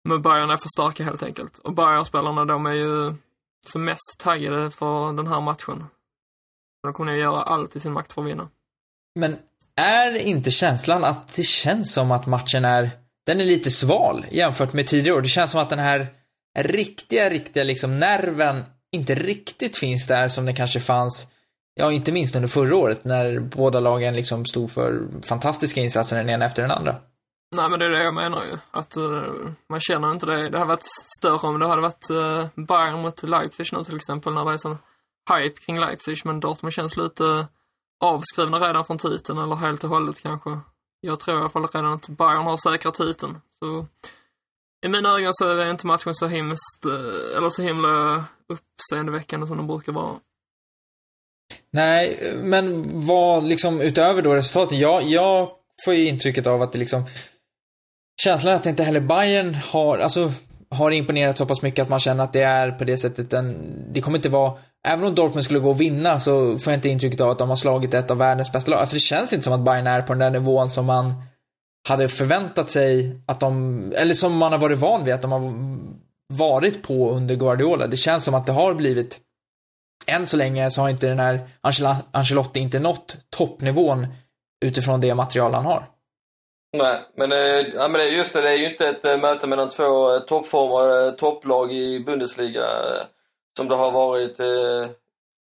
[0.09, 1.59] Men Bayern är för starka helt enkelt.
[1.59, 3.15] Och Bayern-spelarna de är ju
[3.67, 5.85] som mest taggade för den här matchen.
[6.83, 8.49] De kommer nog göra allt i sin makt för att vinna.
[9.15, 9.37] Men
[9.77, 12.91] är inte känslan att det känns som att matchen är,
[13.27, 15.23] den är lite sval jämfört med tidigare år?
[15.23, 16.07] Det känns som att den här
[16.59, 21.29] riktiga, riktiga liksom nerven inte riktigt finns där som det kanske fanns,
[21.75, 26.31] ja inte minst under förra året när båda lagen liksom stod för fantastiska insatser den
[26.31, 26.97] ena efter den andra.
[27.57, 28.59] Nej men det är det jag menar ju.
[28.71, 30.49] Att uh, man känner inte det.
[30.49, 30.87] Det hade varit
[31.19, 34.57] större om det hade varit uh, Bayern mot Leipzig nu till exempel när det är
[34.57, 34.79] sån
[35.31, 36.19] hype kring Leipzig.
[36.25, 37.47] Men Dortmund känns lite
[38.01, 40.59] avskrivna redan från titeln eller helt och hållet kanske.
[41.01, 43.41] Jag tror i alla fall redan att Bayern har säkrat titeln.
[43.59, 43.87] Så
[44.87, 49.57] i mina ögon så är inte matchen så hemskt, eh, eller så himla uppseendeväckande som
[49.57, 50.21] den brukar vara.
[51.71, 55.51] Nej, men vad liksom utöver då resultatet, jag, jag
[55.85, 57.05] får ju intrycket av att det liksom
[58.23, 60.33] känslan att inte heller Bayern har, alltså
[60.71, 63.75] har imponerat så pass mycket att man känner att det är på det sättet en,
[63.93, 64.59] det kommer inte vara,
[64.89, 67.49] även om Dortmund skulle gå och vinna så får jag inte intrycket av att de
[67.49, 68.81] har slagit ett av världens bästa lag.
[68.81, 71.15] Alltså det känns inte som att Bayern är på den där nivån som man
[71.89, 75.55] hade förväntat sig att de, eller som man har varit van vid att de har
[76.33, 77.87] varit på under Guardiola.
[77.87, 79.21] Det känns som att det har blivit
[80.07, 81.49] än så länge så har inte den här
[82.13, 84.07] Ancelotti inte nått toppnivån
[84.65, 85.89] utifrån det material han har.
[86.73, 89.69] Nej, men, eh, ja, men just det, det är ju inte ett eh, möte mellan
[89.69, 92.67] två eh, toppformer, topplag i Bundesliga
[93.57, 94.41] som det har varit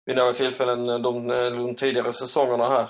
[0.07, 2.89] vid några tillfällen de, de tidigare säsongerna här.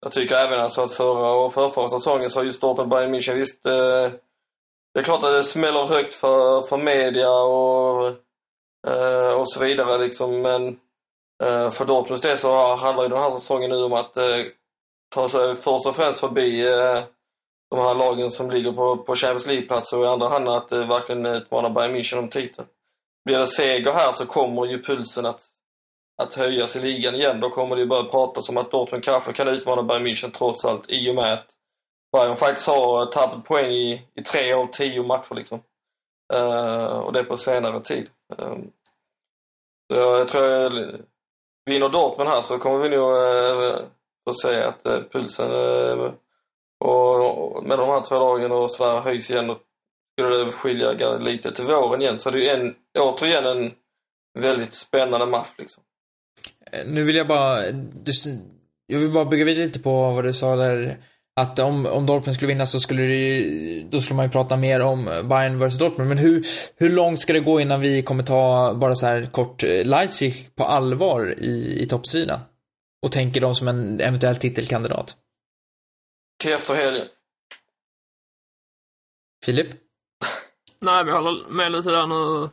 [0.00, 3.34] Jag tycker även alltså att förra och förrförra säsongen så har just Dortmund Bayern München
[3.34, 8.06] visst det är klart att det smäller högt för, för media och,
[9.40, 10.80] och så vidare liksom men
[11.70, 14.16] för Dortmunds del så handlar ju den här säsongen nu om att
[15.16, 17.04] ta sig först och främst förbi eh,
[17.70, 20.88] de här lagen som ligger på, på Champions League-plats och i andra hand att eh,
[20.88, 22.68] verkligen utmana Bayern München om titeln.
[23.24, 25.40] Blir det seger här så kommer ju pulsen att,
[26.22, 27.40] att höjas i ligan igen.
[27.40, 30.64] Då kommer det ju börja pratas om att Dortmund kanske kan utmana Bayern München trots
[30.64, 31.50] allt i och med att
[32.12, 35.62] Bayern faktiskt har eh, tappat poäng i, i tre av tio matcher liksom.
[36.34, 38.10] Uh, och det på senare tid.
[38.40, 38.56] Uh,
[39.92, 40.70] så jag tror jag,
[41.66, 43.95] vinner Dortmund här så kommer vi nog
[44.26, 46.12] så få se att eh, pulsen eh,
[46.84, 49.58] och, och med de här två lagen och sådär höjs igen och
[50.18, 53.72] skulle det skilja lite till våren igen så är det ju en, återigen en
[54.38, 55.82] väldigt spännande match liksom.
[56.72, 58.12] Eh, nu vill jag bara, du,
[58.86, 60.98] jag vill bara bygga vidare lite på vad du sa där.
[61.40, 64.56] Att om, om Dortmund skulle vinna så skulle det ju, då skulle man ju prata
[64.56, 66.08] mer om Bayern vs Dortmund.
[66.08, 66.46] Men hur,
[66.76, 70.34] hur långt ska det gå innan vi kommer ta, bara så här kort, eh, Leipzig
[70.54, 72.38] på allvar i, i toppstriden?
[73.02, 75.16] Och tänker dem som en eventuell titelkandidat?
[76.42, 77.08] Till efter helgen.
[79.44, 79.68] Filip?
[80.78, 82.50] Nej, men jag håller med lite där nu.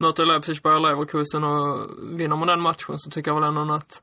[0.00, 1.88] Möter Leipzig Bayer Leverkusen och
[2.20, 4.02] vinner man den matchen så tycker jag väl ändå att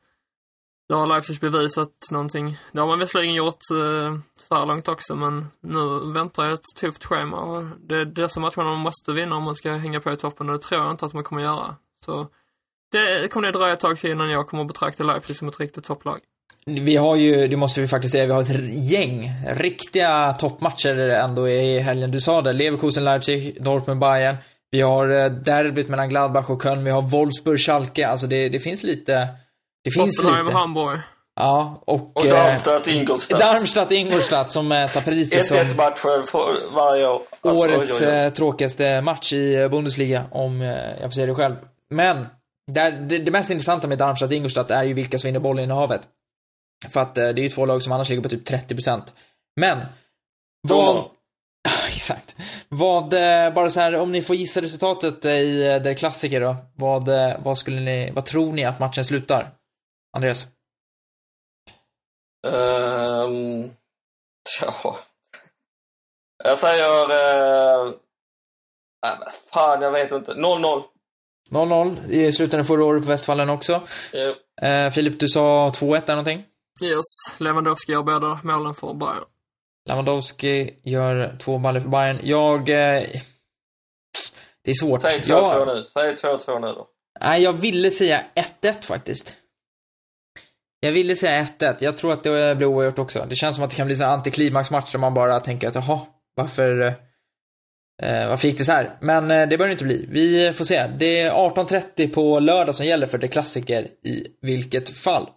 [0.90, 2.58] då har Leipzig bevisat någonting.
[2.72, 6.76] Det har man visserligen gjort eh, så här långt också, men nu väntar jag ett
[6.80, 10.12] tufft schema och det är dessa matcherna man måste vinna om man ska hänga på
[10.12, 11.76] i toppen och det tror jag inte att man kommer göra.
[12.06, 12.28] Så
[12.92, 15.84] det kommer det dröja ett tag till innan jag kommer betrakta Leipzig som ett riktigt
[15.84, 16.20] topplag.
[16.66, 21.50] Vi har ju, det måste vi faktiskt säga, vi har ett gäng riktiga toppmatcher ändå
[21.50, 22.12] i helgen.
[22.12, 24.38] Du sa det, Leverkusen, Leipzig, Dortmund, Bayern.
[24.72, 26.84] Vi har eh, derbyt mellan Gladbach och Köln.
[26.84, 28.08] Vi har Wolfsburg, Schalke.
[28.08, 29.28] Alltså det, det finns lite.
[29.84, 30.58] Det finns Tottenham lite.
[30.58, 31.00] Hamburg.
[31.36, 32.18] Ja, och...
[32.18, 33.42] Och eh, Darmstadt, Ingolstadt.
[33.42, 37.22] Darmstadt, Ingolstadt som eh, tar priset som 1-1 matcher för varje år.
[37.42, 38.32] Alltså, årets oj, oj, oj.
[38.32, 41.56] tråkigaste match i Bundesliga, om jag får säga det själv.
[41.90, 42.26] Men,
[42.74, 46.01] där, det, det mest intressanta med Darmstadt Ingolstadt är ju vilka som vinner bollinnehavet.
[46.89, 49.01] För att eh, det är ju två lag som annars ligger på typ 30%.
[49.55, 49.78] Men,
[50.67, 50.95] vad...
[50.95, 51.07] Domarna.
[51.88, 52.36] Exakt.
[52.70, 56.55] Vad, eh, bara så här, om ni får gissa resultatet i eh, der klassiker då.
[56.76, 57.09] Vad,
[57.43, 59.51] vad skulle ni, vad tror ni att matchen slutar?
[60.17, 60.47] Andreas?
[62.47, 63.70] Ehm,
[64.61, 64.97] ja.
[66.43, 67.09] Jag säger
[69.05, 70.34] Äh, men fan, jag vet inte.
[70.34, 70.84] 0-0.
[71.50, 73.82] 0-0 i slutändan förra året på Westfallen också.
[74.14, 74.34] Jo.
[74.68, 76.44] Eh, Filip, du sa 2-1 där någonting?
[76.84, 77.06] Yes,
[77.38, 79.24] Lewandowski gör båda målen för Bayern.
[79.90, 82.20] Lewandowski gör två baller för Bayern.
[82.24, 82.60] Jag...
[82.60, 83.04] Eh,
[84.64, 85.02] det är svårt.
[85.02, 85.84] Säg 2-2 Jag, nu.
[85.84, 86.88] Säg 2-2 nu då.
[87.22, 88.26] nej, jag ville säga
[88.62, 89.36] 1-1 faktiskt.
[90.80, 91.76] Jag ville säga 1-1.
[91.80, 93.26] Jag tror att det blir oavgjort också.
[93.30, 96.00] Det känns som att det kan bli en antiklimaxmatch där man bara tänker att jaha,
[96.36, 96.96] varför...
[98.02, 98.97] Eh, varför gick det så här?
[99.00, 100.06] Men eh, det bör det inte bli.
[100.10, 100.88] Vi får se.
[100.97, 105.30] Det är 18.30 på lördag som gäller för det klassiker i vilket fall.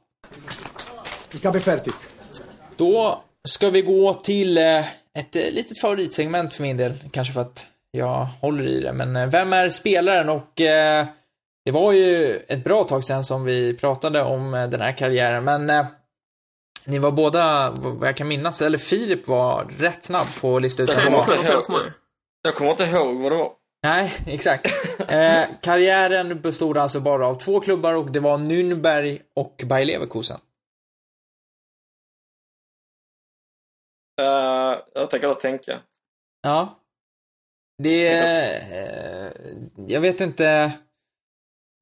[2.77, 4.79] Då ska vi gå till eh,
[5.19, 6.95] ett eh, litet favoritsegment för min del.
[7.11, 8.93] Kanske för att jag håller i det.
[8.93, 10.29] Men eh, vem är spelaren?
[10.29, 11.07] Och eh,
[11.65, 15.45] det var ju ett bra tag sedan som vi pratade om eh, den här karriären.
[15.45, 15.87] Men eh,
[16.85, 20.83] ni var båda, vad jag kan minnas, eller Filip var rätt snabb på att lista
[20.83, 22.02] ut Det Tre kommer vem det
[22.43, 23.53] Jag kommer inte ihåg vad det var.
[23.82, 24.66] Nej, exakt.
[25.01, 30.40] Eh, karriären bestod alltså bara av två klubbar och det var Nürnberg och Bayer Leverkusen.
[34.20, 35.80] Uh, jag tänker då tänka.
[36.43, 36.78] Ja.
[37.82, 38.72] Det är,
[39.26, 39.32] eh,
[39.88, 40.72] jag vet inte.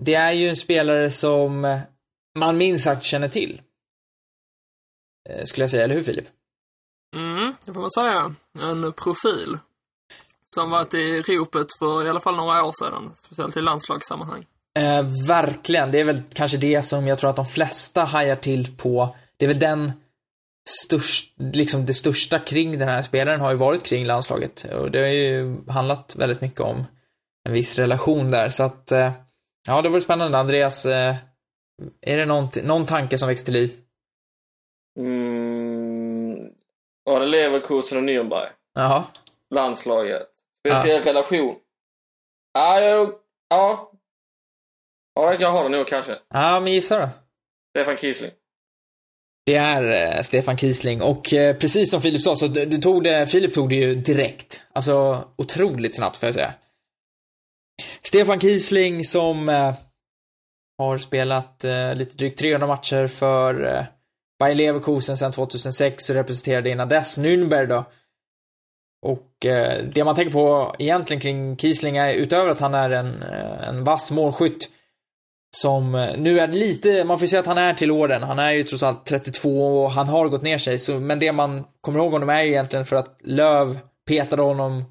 [0.05, 1.79] Det är ju en spelare som
[2.39, 3.63] man minst sagt känner till.
[5.29, 6.29] Eh, Skulle jag säga, eller hur Filip?
[7.17, 8.35] Mm, det får man säga.
[8.61, 9.59] En profil.
[10.55, 13.13] Som varit i ropet för i alla fall några år sedan.
[13.17, 14.47] Speciellt i landslagssammanhang.
[14.79, 15.91] Eh, verkligen.
[15.91, 19.17] Det är väl kanske det som jag tror att de flesta hajar till på.
[19.37, 19.93] Det är väl den
[20.69, 24.65] störst, liksom det största kring den här spelaren har ju varit kring landslaget.
[24.65, 26.85] Och det har ju handlat väldigt mycket om
[27.45, 28.49] en viss relation där.
[28.49, 29.13] Så att, eh,
[29.67, 30.39] ja det var spännande.
[30.39, 31.15] Andreas, eh,
[32.01, 33.73] är det någon, någon tanke som väcks till liv?
[34.99, 36.51] Mm,
[37.05, 38.49] var det Leverkusen och Nürnberg?
[38.75, 39.05] Jaha.
[39.55, 40.30] Landslaget.
[40.69, 41.57] Speciell relation.
[42.53, 43.13] Ja, jag,
[43.49, 43.93] ja.
[45.15, 46.19] Ja, jag har det nog kanske.
[46.35, 47.09] Ja, men gissa då.
[47.71, 48.31] Stefan Kiesling.
[49.47, 53.05] Det är eh, Stefan Kiesling och eh, precis som Filip sa så du, du tog
[53.05, 54.63] det, Filip tog det ju direkt.
[54.73, 56.55] Alltså otroligt snabbt får jag säga.
[58.03, 59.75] Stefan Kiesling som eh,
[60.79, 63.85] har spelat eh, lite drygt 300 matcher för eh,
[64.39, 67.85] Bayer Leverkusen sedan 2006 och representerade innan dess Nürnberg då.
[69.03, 73.23] Och eh, det man tänker på egentligen kring Kiesling är utöver att han är en,
[73.23, 74.71] eh, en vass målskytt
[75.57, 78.23] som eh, nu är lite, man får säga att han är till åren.
[78.23, 79.49] Han är ju trots allt 32
[79.85, 80.79] och han har gått ner sig.
[80.79, 83.79] Så, men det man kommer ihåg honom är egentligen för att Löv
[84.09, 84.85] petade honom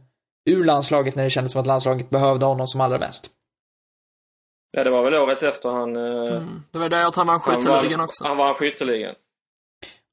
[0.49, 3.29] ur landslaget när det kändes som att landslaget behövde honom som allra mest.
[4.71, 5.95] Ja, det var väl året efter han...
[5.95, 6.63] eh, Mm.
[6.71, 8.23] Det var det man han skytteligan vann- också.
[8.23, 9.15] Han vann skytteligan.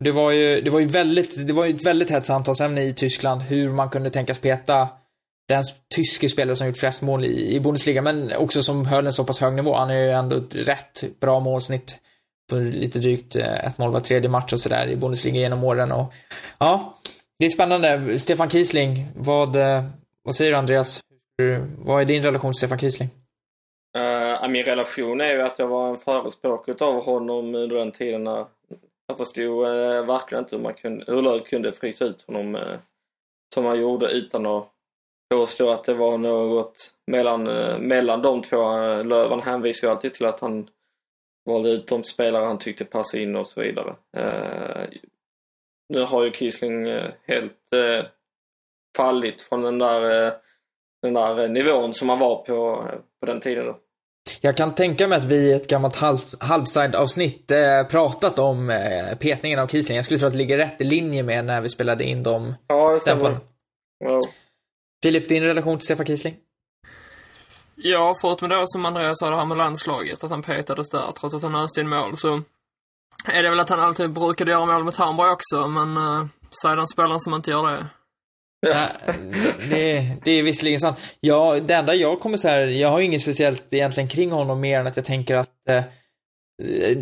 [0.05, 2.93] Det var ju, det var ju väldigt, det var ju ett väldigt hett samtalsämne i
[2.93, 4.89] Tyskland hur man kunde tänkas peta
[5.49, 5.63] den
[5.95, 9.25] tyske spelare som gjort flest mål i, i Bundesliga, men också som höll en så
[9.25, 9.75] pass hög nivå.
[9.75, 11.99] Han är ju ändå ett rätt bra målsnitt
[12.51, 15.93] på lite drygt eh, ett mål var tredje match och sådär i Bundesliga genom åren
[15.93, 16.13] och
[16.59, 16.99] ja,
[17.39, 18.19] det är spännande.
[18.19, 19.85] Stefan Kiesling, vad, eh,
[20.23, 21.01] vad säger du Andreas?
[21.79, 23.09] Vad är din relation till Stefan Kiesling?
[23.99, 28.25] Uh, min relation är ju att jag var en förespråkare av honom under den tiden
[28.25, 28.47] när
[29.07, 32.79] jag förstod eh, verkligen inte hur, man kunde, hur Löv kunde frysa ut honom eh,
[33.55, 34.69] som han gjorde utan att
[35.29, 38.79] påstå att det var något mellan, eh, mellan de två.
[38.79, 40.71] Eh, Löv han hänvisade ju alltid till att han
[41.45, 43.97] valde ut de spelare han tyckte passade in och så vidare.
[44.17, 44.89] Eh,
[45.89, 48.07] nu har ju Kiesling eh, helt eh,
[48.97, 50.33] fallit från den där, eh,
[51.03, 52.85] den där nivån som han var på,
[53.21, 53.67] på den tiden.
[53.67, 53.79] Då.
[54.41, 59.17] Jag kan tänka mig att vi i ett gammalt halv, halvside-avsnitt eh, pratat om eh,
[59.19, 59.97] petningen av Kiesling.
[59.97, 62.55] Jag skulle tro att det ligger rätt i linje med när vi spelade in dem.
[62.67, 63.39] Ja, det stämmer.
[63.99, 64.19] Ja.
[65.03, 66.37] Filip, din relation till Stefan Kiesling?
[67.75, 71.35] Ja, förutom då som Andreas sa det här med landslaget, att han petades där trots
[71.35, 72.43] att han öste in mål, så
[73.25, 75.99] är det väl att han alltid brukade göra mål mot Hamburg också, men
[76.51, 77.87] så är den spelaren som inte gör det.
[78.69, 78.89] Ja,
[79.71, 80.99] det, det är visserligen sant.
[81.21, 84.81] Ja, det enda jag kommer så här, jag har inget speciellt egentligen kring honom mer
[84.81, 85.83] än att jag tänker att eh,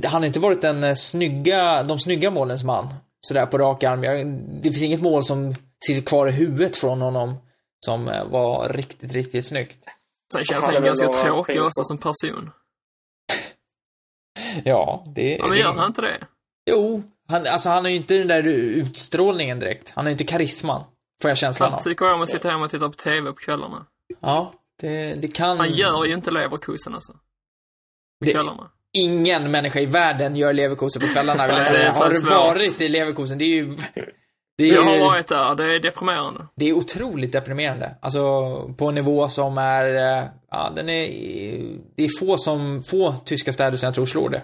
[0.04, 2.94] han har inte varit den eh, snygga, de snygga målens man.
[3.26, 4.04] Sådär på rak arm.
[4.04, 4.26] Jag,
[4.62, 5.54] det finns inget mål som
[5.86, 7.36] sitter kvar i huvudet från honom
[7.86, 9.78] som eh, var riktigt, riktigt snyggt.
[10.32, 12.50] Sen känns Han ganska tråkig också som person.
[14.64, 15.36] Ja, det...
[15.36, 16.26] Ja, men gör han inte det?
[16.70, 19.90] Jo, han, alltså han har ju inte den där utstrålningen direkt.
[19.90, 20.84] Han har ju inte karisman.
[21.24, 21.82] Får jag känslan Han av.
[21.82, 23.86] tycker om att sitta hemma och titta på TV på kvällarna.
[24.20, 25.58] Ja, det, det kan...
[25.58, 27.12] Han gör ju inte Leverkusen alltså.
[27.12, 27.18] På
[28.20, 28.70] Det- kvällarna.
[28.98, 31.78] Ingen människa i världen gör leverkosen på kvällarna vill jag säga.
[31.78, 33.76] det är Har du varit i leverkosen, det är ju
[34.58, 36.46] Det Jag har är, varit där, det är deprimerande.
[36.56, 37.94] det är otroligt deprimerande.
[38.02, 38.20] Alltså,
[38.78, 41.06] på en nivå som är, eh, ja, den är,
[41.96, 44.42] det är få som, få tyska städer som jag tror slår det.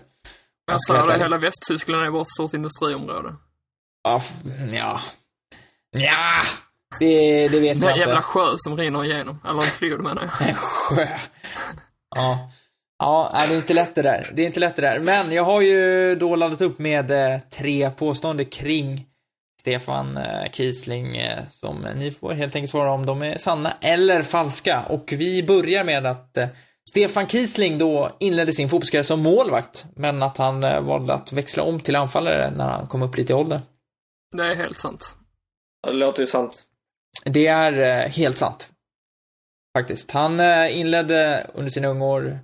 [0.67, 3.35] Jag ska vara sa hela Västtyskland är bara ett stort industriområde.
[4.05, 4.21] Ja,
[4.73, 5.01] ja.
[5.93, 6.43] Ja,
[6.99, 8.23] det, det vet Det är jag en jävla inte.
[8.23, 9.39] sjö som rinner igenom.
[9.45, 10.49] Eller en flod menar jag.
[10.49, 11.07] En sjö.
[12.17, 12.51] Ja.
[12.99, 14.31] Ja, det är inte lätt det där.
[14.35, 14.99] Det är inte lätt det där.
[15.01, 19.07] Men jag har ju då laddat upp med eh, tre påståenden kring
[19.61, 24.23] Stefan eh, Kiesling eh, som ni får helt enkelt svara om de är sanna eller
[24.23, 24.85] falska.
[24.89, 26.39] Och vi börjar med att
[26.91, 31.81] Stefan Kiesling då inledde sin fotbollskarriär som målvakt, men att han valde att växla om
[31.81, 33.61] till anfallare när han kom upp lite i ålder.
[34.37, 35.15] Det är helt sant.
[35.83, 36.63] Ja, Det låter ju sant.
[37.25, 38.69] Det är eh, helt sant.
[39.79, 40.11] Faktiskt.
[40.11, 42.39] Han eh, inledde under sina unga år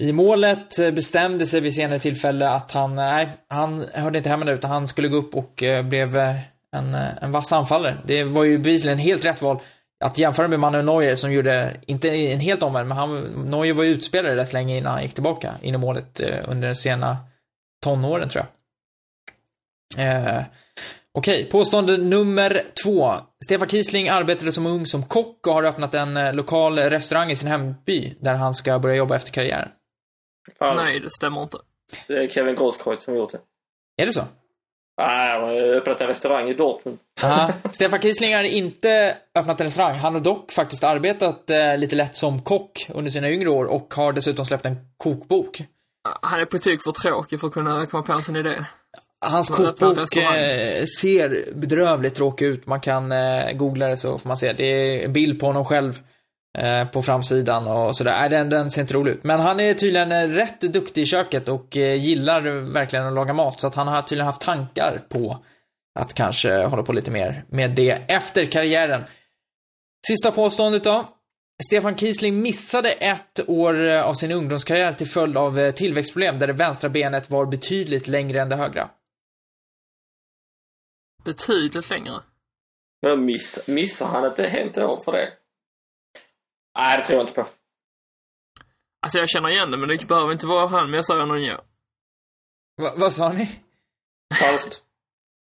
[0.00, 4.44] i målet, eh, bestämde sig vid senare tillfälle att han, nej, han hörde inte hemma
[4.44, 6.16] där utan han skulle gå upp och blev
[6.76, 7.98] en, en vass anfallare.
[8.06, 9.60] Det var ju bevisligen helt rätt val.
[10.04, 13.20] Att jämföra med Manuel Neuer som gjorde, inte en helt omvänd, men han,
[13.50, 16.74] Neuer var ju utspelare rätt länge innan han gick tillbaka in i målet under den
[16.74, 17.16] sena
[17.82, 18.50] tonåren tror jag.
[19.98, 20.42] Eh,
[21.18, 23.12] Okej, påstående nummer två.
[23.44, 27.36] Stefan Kiesling arbetade som ung som kock och har öppnat en eh, lokal restaurang i
[27.36, 29.68] sin hemby där han ska börja jobba efter karriären.
[30.58, 31.58] Fan, Nej, det stämmer inte.
[32.08, 33.40] Det är Kevin Grosskreutz som gjort det.
[34.02, 34.24] Är det så?
[35.00, 36.98] Nej, han har öppnat en restaurang i Dortmund.
[37.22, 37.52] Ja.
[37.70, 39.98] Stefan Kiesling har inte öppnat en restaurang.
[39.98, 43.94] Han har dock faktiskt arbetat eh, lite lätt som kock under sina yngre år och
[43.94, 45.62] har dessutom släppt en kokbok.
[46.22, 48.64] Han är på tok för tråkig för att kunna komma på en sån idé.
[49.26, 52.66] Hans kokbok eh, ser bedrövligt tråkig ut.
[52.66, 54.52] Man kan eh, googla det så får man se.
[54.52, 56.00] Det är en bild på honom själv
[56.58, 58.16] eh, på framsidan och sådär.
[58.20, 59.24] Nej, den, den ser inte rolig ut.
[59.24, 62.40] Men han är tydligen rätt duktig i köket och gillar
[62.72, 63.60] verkligen att laga mat.
[63.60, 65.44] Så att han har tydligen haft tankar på
[65.98, 69.04] att kanske hålla på lite mer med det efter karriären.
[70.06, 71.08] Sista påståendet då.
[71.66, 76.90] Stefan Kiesling missade ett år av sin ungdomskarriär till följd av tillväxtproblem där det vänstra
[76.90, 78.88] benet var betydligt längre än det högra.
[81.24, 82.20] Betydligt längre.
[83.02, 85.32] Men miss, missar han ett helt år för det?
[86.78, 87.46] Nej, det tror jag inte på.
[89.02, 91.44] Alltså jag känner igen det, men det behöver inte vara han, men jag säger någon
[91.44, 91.60] jag.
[92.82, 93.60] Va, vad sa ni?
[94.34, 94.82] Falskt.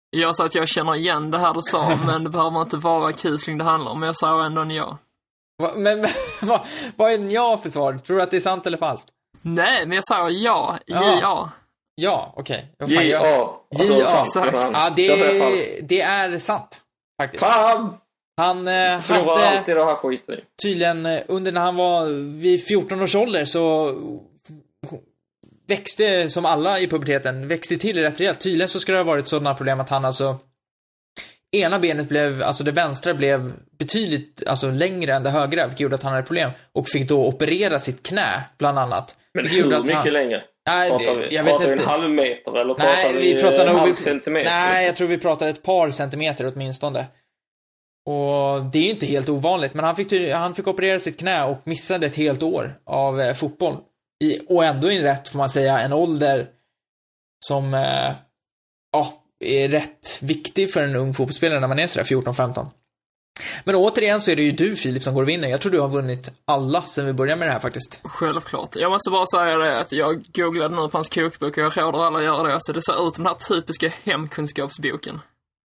[0.10, 3.14] Jag sa att jag känner igen det här du sa, men det behöver inte vara
[3.14, 4.98] Kiesling det handlar om, men jag säger ändå en ja.
[5.58, 6.06] Va, men
[6.42, 7.98] vad, vad är en ja för svar?
[7.98, 9.10] Tror du att det är sant eller falskt?
[9.42, 10.80] Nej, men jag säger ja.
[10.86, 11.20] Ja.
[11.22, 11.50] Ja.
[11.96, 12.66] Ja, okej.
[12.78, 13.50] Jag- J.A.
[13.80, 14.26] J.A.
[14.36, 14.74] men exakt.
[14.74, 16.82] Ja, det, det är sant.
[17.22, 17.44] Faktiskt.
[17.44, 17.98] Fan!
[18.38, 22.06] Han eh, hade alltid det här skiten tydligen eh, under när han var
[22.40, 23.96] vid 14 års ålder så
[25.68, 28.40] växte, som alla i puberteten, växte till rätt rejält.
[28.42, 30.38] Tydligen så ska det ha varit sådana problem att han alltså
[31.58, 35.96] ena benet blev, alltså det vänstra blev betydligt, alltså längre än det högra, vilket gjorde
[35.96, 36.52] att han hade problem.
[36.72, 39.16] Och fick då operera sitt knä, bland annat.
[39.34, 40.42] Men hur mycket han- längre?
[40.68, 41.84] Nej, Pratar vi, jag vet pratar inte.
[41.84, 44.50] en halv meter eller pratar Nej, vi, vi pratar en halv vi- centimeter?
[44.50, 47.08] Nej, jag tror vi pratar ett par centimeter åtminstone.
[48.06, 51.44] Och det är ju inte helt ovanligt, men han fick, han fick operera sitt knä
[51.44, 53.78] och missade ett helt år av eh, fotboll.
[54.24, 56.48] I, och ändå i rätt, får man säga, en ålder
[57.46, 58.12] som, eh,
[58.92, 59.14] ja,
[59.46, 62.68] är rätt viktig för en ung fotbollsspelare när man är sådär 14-15.
[63.64, 65.48] Men återigen så är det ju du Filip som går och vinner.
[65.48, 68.00] Jag tror du har vunnit alla sen vi började med det här faktiskt.
[68.04, 68.76] Självklart.
[68.76, 72.04] Jag måste bara säga det att jag googlade nu på hans kokbok och jag råder
[72.06, 72.58] alla att göra det.
[72.62, 75.20] Så det ser ut som den här typiska hemkunskapsboken.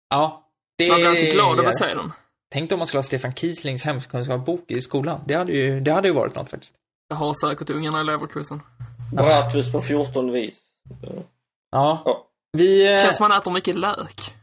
[0.10, 0.50] Ja.
[0.78, 2.12] Det Man blir inte glad av är- att se den.
[2.54, 5.20] Tänk om man skulle ha Stefan Kieslings hemkunskapsbok i skolan.
[5.26, 6.76] Det hade ju, det hade ju varit något faktiskt.
[7.08, 8.62] Jag har säkert ungarna i leverkusen.
[9.14, 10.64] Bratwurst på 14 vis.
[11.72, 12.02] Ja.
[12.06, 12.28] Ja.
[12.58, 12.96] Vi...
[12.96, 14.34] eh, Känns som man äter mycket lök.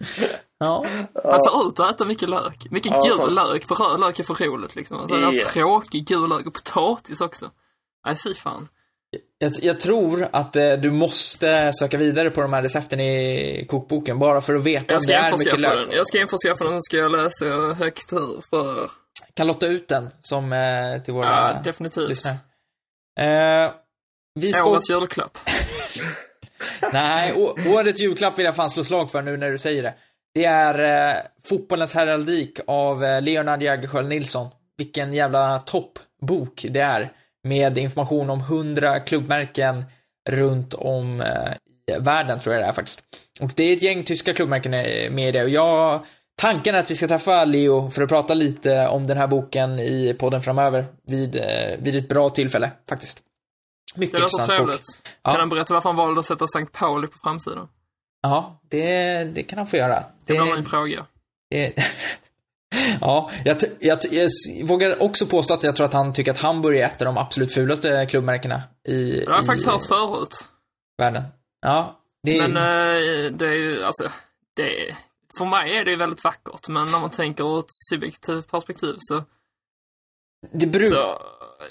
[0.64, 0.84] Ja.
[1.24, 2.66] Han ser ut att äta mycket lök.
[2.70, 3.32] Mycket Ja, gul sant.
[3.32, 4.98] lök, för röd lök är för roligt liksom.
[5.00, 5.30] Alltså, Ja.
[5.30, 7.50] här tråkig gul lök och potatis också.
[8.06, 8.68] Nej, fy fan.
[9.38, 14.18] Jag, jag tror att eh, du måste söka vidare på de här recepten i kokboken
[14.18, 15.72] bara för att veta Jag om ska det är mycket lök.
[15.88, 15.96] den.
[15.96, 17.44] Jag ska införskaffa den, så ska jag läsa
[17.74, 18.90] högt ur för...
[19.34, 22.08] Kan lotta ut den som eh, till våra Ja, definitivt.
[22.08, 22.36] lyssnare.
[23.20, 23.72] Eh,
[24.34, 24.66] vi ska...
[24.70, 25.38] Årets julklapp.
[26.92, 27.32] Nej,
[27.66, 29.94] årets julklapp vill jag fan slå slag för nu när du säger det.
[30.34, 34.48] Det är eh, Fotbollens heraldik av eh, Leonard Jägerskiöld Nilsson.
[34.76, 37.12] Vilken jävla toppbok det är.
[37.44, 39.84] Med information om 100 klubbmärken
[40.30, 41.52] runt om eh,
[41.96, 43.00] i världen, tror jag det är faktiskt.
[43.40, 45.42] Och det är ett gäng tyska klubbmärken eh, med i det.
[45.42, 46.04] Och jag...
[46.36, 49.78] Tanken är att vi ska träffa Leo för att prata lite om den här boken
[49.78, 50.86] i podden framöver.
[51.06, 53.20] Vid, eh, vid ett bra tillfälle, faktiskt.
[53.96, 54.66] Mycket Det låter intressant bok.
[54.66, 55.14] trevligt.
[55.22, 55.30] Ja.
[55.30, 57.68] Kan han berätta varför han valde att sätta Sankt Pauli på framsidan?
[58.26, 60.04] Ja, det, det kan han få göra.
[60.24, 61.06] Det blir min fråga.
[61.50, 61.72] det,
[63.00, 64.28] ja, jag, jag, jag
[64.64, 67.18] vågar också påstå att jag tror att han tycker att Hamburg är ett av de
[67.18, 70.48] absolut fulaste klubbmärkena i, Det har jag i faktiskt hört förut.
[70.98, 71.22] världen.
[71.60, 72.48] Ja, det.
[72.48, 74.10] Men eh, det är ju, alltså,
[74.56, 74.96] det är,
[75.38, 78.94] för mig är det ju väldigt vackert, men när man tänker ur ett subjektivt perspektiv
[78.98, 79.24] så,
[80.52, 81.18] det, bru- så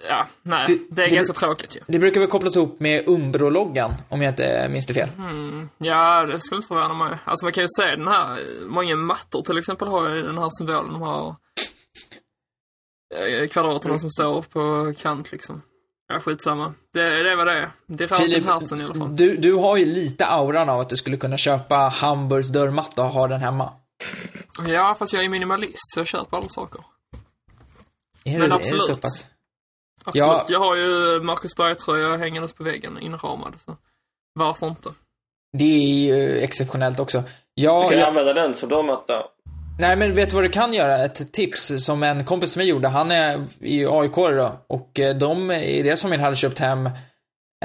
[0.10, 1.80] ja, nej, Det- det, är det- ganska tråkigt ju.
[1.88, 5.10] det brukar väl kopplas ihop med Umbro-loggan, om jag inte minns det fel.
[5.18, 7.18] Mm, ja, det skulle inte förvåna mig.
[7.26, 10.50] Alltså man kan ju se den här, många mattor till exempel har ju den här
[10.58, 11.36] symbolen, de har
[13.16, 15.62] eh, kvadraterna som står på kant liksom.
[16.08, 16.74] Ja, skitsamma.
[16.94, 17.70] Det, det vad det.
[17.88, 19.16] Det är Filip, i herzen i alla fall.
[19.16, 23.10] du, du har ju lite auran av att du skulle kunna köpa Hamburgs dörrmatta och
[23.10, 23.74] ha den hemma.
[24.68, 26.82] Ja, fast jag är minimalist så jag köper alla saker.
[28.26, 28.84] Är Men det, Är det absolut.
[28.84, 29.28] så pass?
[30.06, 30.26] Absolut.
[30.28, 30.46] Ja.
[30.50, 33.54] Jag har ju Marcus Berg-tröja hängandes på väggen inramad.
[33.66, 33.78] Så
[34.40, 34.90] varför inte?
[35.58, 37.24] Det är ju exceptionellt också.
[37.54, 39.24] Ja, Du kan jag, använda den som dörrmatta.
[39.80, 40.96] nej men vet du vad du kan göra?
[41.06, 42.88] Ett tips som en kompis till mig gjorde.
[42.88, 44.52] Han är i AIK då.
[44.68, 46.90] Och eh, de i deras familj hade köpt hem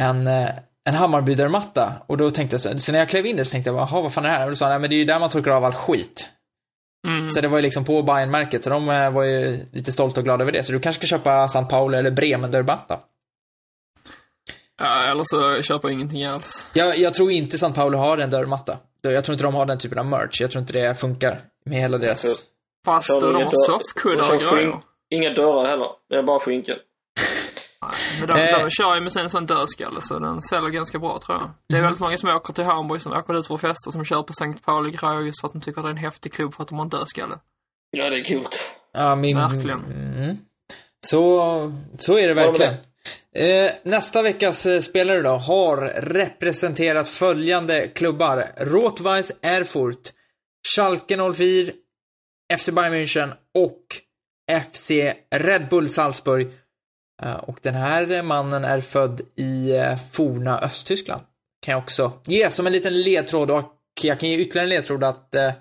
[0.01, 0.49] en, eh,
[0.89, 1.93] en Hammarby-dörrmatta.
[2.07, 4.01] Och då tänkte jag så, så när jag klev in där så tänkte jag, jaha
[4.03, 4.45] vad fan är det här?
[4.45, 6.29] Och då sa han, nej men det är ju där man torkar av all skit.
[7.07, 7.29] Mm.
[7.29, 10.21] Så det var ju liksom på bayern märket så de eh, var ju lite stolta
[10.21, 10.63] och glada över det.
[10.63, 13.01] Så du kanske ska köpa San Paolo eller Bremen dörrmatta.
[14.79, 16.67] Ja, eller så köper jag ingenting alls.
[16.73, 18.79] Jag, jag tror inte San Paolo har en dörrmatta.
[19.03, 20.41] Jag tror inte de har den typen av merch.
[20.41, 22.47] Jag tror inte det funkar med hela deras...
[22.85, 24.81] Fast de har soffkuddar och grejer.
[25.11, 25.89] Inga dörrar heller.
[26.09, 26.77] Det är bara skinken.
[28.19, 28.59] Men de, Eh.
[28.65, 31.51] de kör ju med sin sån dödskalle så den säljer ganska bra tror jag.
[31.69, 34.23] Det är väldigt många som åker till Hamburg som åker dit för festa som kör
[34.23, 36.63] på Sankt Pauli-grejer just för att de tycker att det är en häftig klubb för
[36.63, 37.35] att de har en dödskalle.
[37.91, 38.75] Ja, det är coolt.
[38.93, 39.37] Ja, min...
[39.37, 39.85] Verkligen.
[39.85, 40.37] Mm.
[41.07, 42.75] Så, så är det verkligen.
[43.35, 48.45] Eh, nästa veckas eh, spelare då har representerat följande klubbar.
[48.57, 50.13] Rot-Weiss Erfurt,
[50.75, 51.73] Schalke 04,
[52.59, 53.83] FC Bayern München och
[54.73, 54.91] FC
[55.31, 56.51] Red Bull Salzburg.
[57.23, 61.23] Eh, och den här mannen är född i eh, forna Östtyskland.
[61.63, 65.05] Kan jag också ge som en liten ledtråd och jag kan ge ytterligare en ledtråd
[65.05, 65.53] att eh,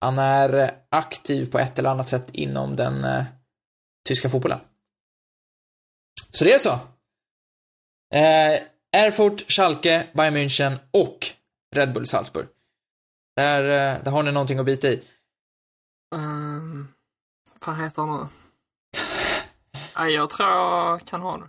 [0.00, 3.24] han är aktiv på ett eller annat sätt inom den
[4.08, 4.60] tyska fotbollen.
[6.30, 6.72] Så det är så.
[8.14, 8.62] Eh,
[8.96, 11.26] Erfurt, Schalke, Bayern München och
[11.74, 12.46] Red Bull Salzburg.
[13.36, 13.62] Där,
[14.04, 15.02] där har ni någonting att bita i.
[16.14, 16.94] Um,
[17.66, 18.41] vad heter han nu?
[19.98, 21.44] Nej, jag tror jag kan ha det.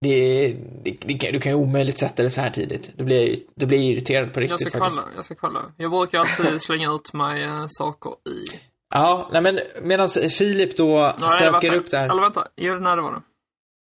[0.00, 0.48] Det,
[0.84, 2.90] det, det, du kan ju omöjligt sätta det så här tidigt.
[2.96, 5.00] Då blir jag, då blir jag irriterad på Jag riktigt ska faktiskt.
[5.00, 5.60] kolla, jag ska kolla.
[5.76, 8.60] Jag brukar alltid slänga ut mig eh, saker i...
[8.94, 11.76] Ja, nej men medan Filip då Nej, söker vänta.
[11.76, 12.08] upp det här.
[12.10, 13.22] Eller vänta, jo, nej det var det.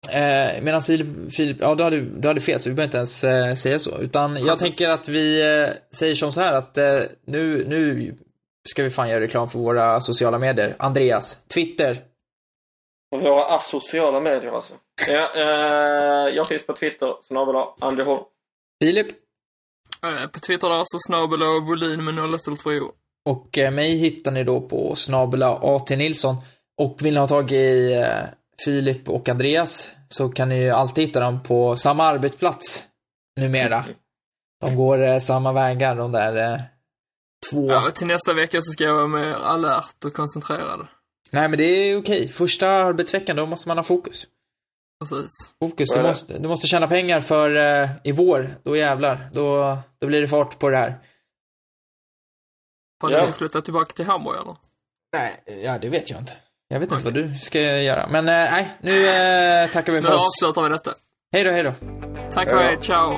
[0.09, 0.83] Eh, medan
[1.31, 3.99] Filip, ja du hade, du hade fel så vi behöver inte ens eh, säga så.
[3.99, 4.61] Utan jag Precis.
[4.61, 8.15] tänker att vi eh, säger som så här att eh, nu, nu
[8.69, 10.77] ska vi fan göra reklam för våra sociala medier.
[10.79, 11.99] Andreas, Twitter.
[13.11, 14.75] Och våra asociala medier alltså.
[15.09, 18.25] Ja, eh, jag finns på Twitter, snabel Andy Holm.
[18.83, 19.07] Filip.
[20.03, 22.93] Eh, På Twitter där så snabel och volym med 0 eller 2
[23.25, 26.37] Och eh, mig hittar ni då på snabela AT Nilsson.
[26.79, 28.25] Och vill ni ha tag i eh,
[28.65, 32.85] Filip och Andreas så kan ni ju alltid hitta dem på samma arbetsplats
[33.41, 33.85] numera.
[34.61, 36.61] De går eh, samma vägar, de där eh,
[37.51, 37.71] två.
[37.71, 40.87] Ja, till nästa vecka så ska jag vara mer alert och koncentrerad.
[41.31, 42.29] Nej men det är okej.
[42.29, 44.27] Första arbetsveckan, då måste man ha fokus.
[45.01, 45.31] Precis.
[45.63, 49.29] Fokus, du måste, du måste tjäna pengar för eh, i vår, då jävlar.
[49.33, 50.89] Då, då blir det fart på det här.
[50.91, 51.01] Att
[53.03, 53.11] Ja.
[53.11, 54.57] jag ska flytta tillbaka till Hamburg eller?
[55.17, 56.33] Nej, ja det vet jag inte.
[56.69, 57.23] Jag vet inte Okej.
[57.23, 58.09] vad du ska göra.
[58.11, 60.27] Men eh, nej, nu eh, tackar vi Nu för oss.
[60.43, 60.95] avslutar vi detta.
[61.33, 61.75] Hej då, hej då.
[62.33, 63.15] Tack och hej, ciao!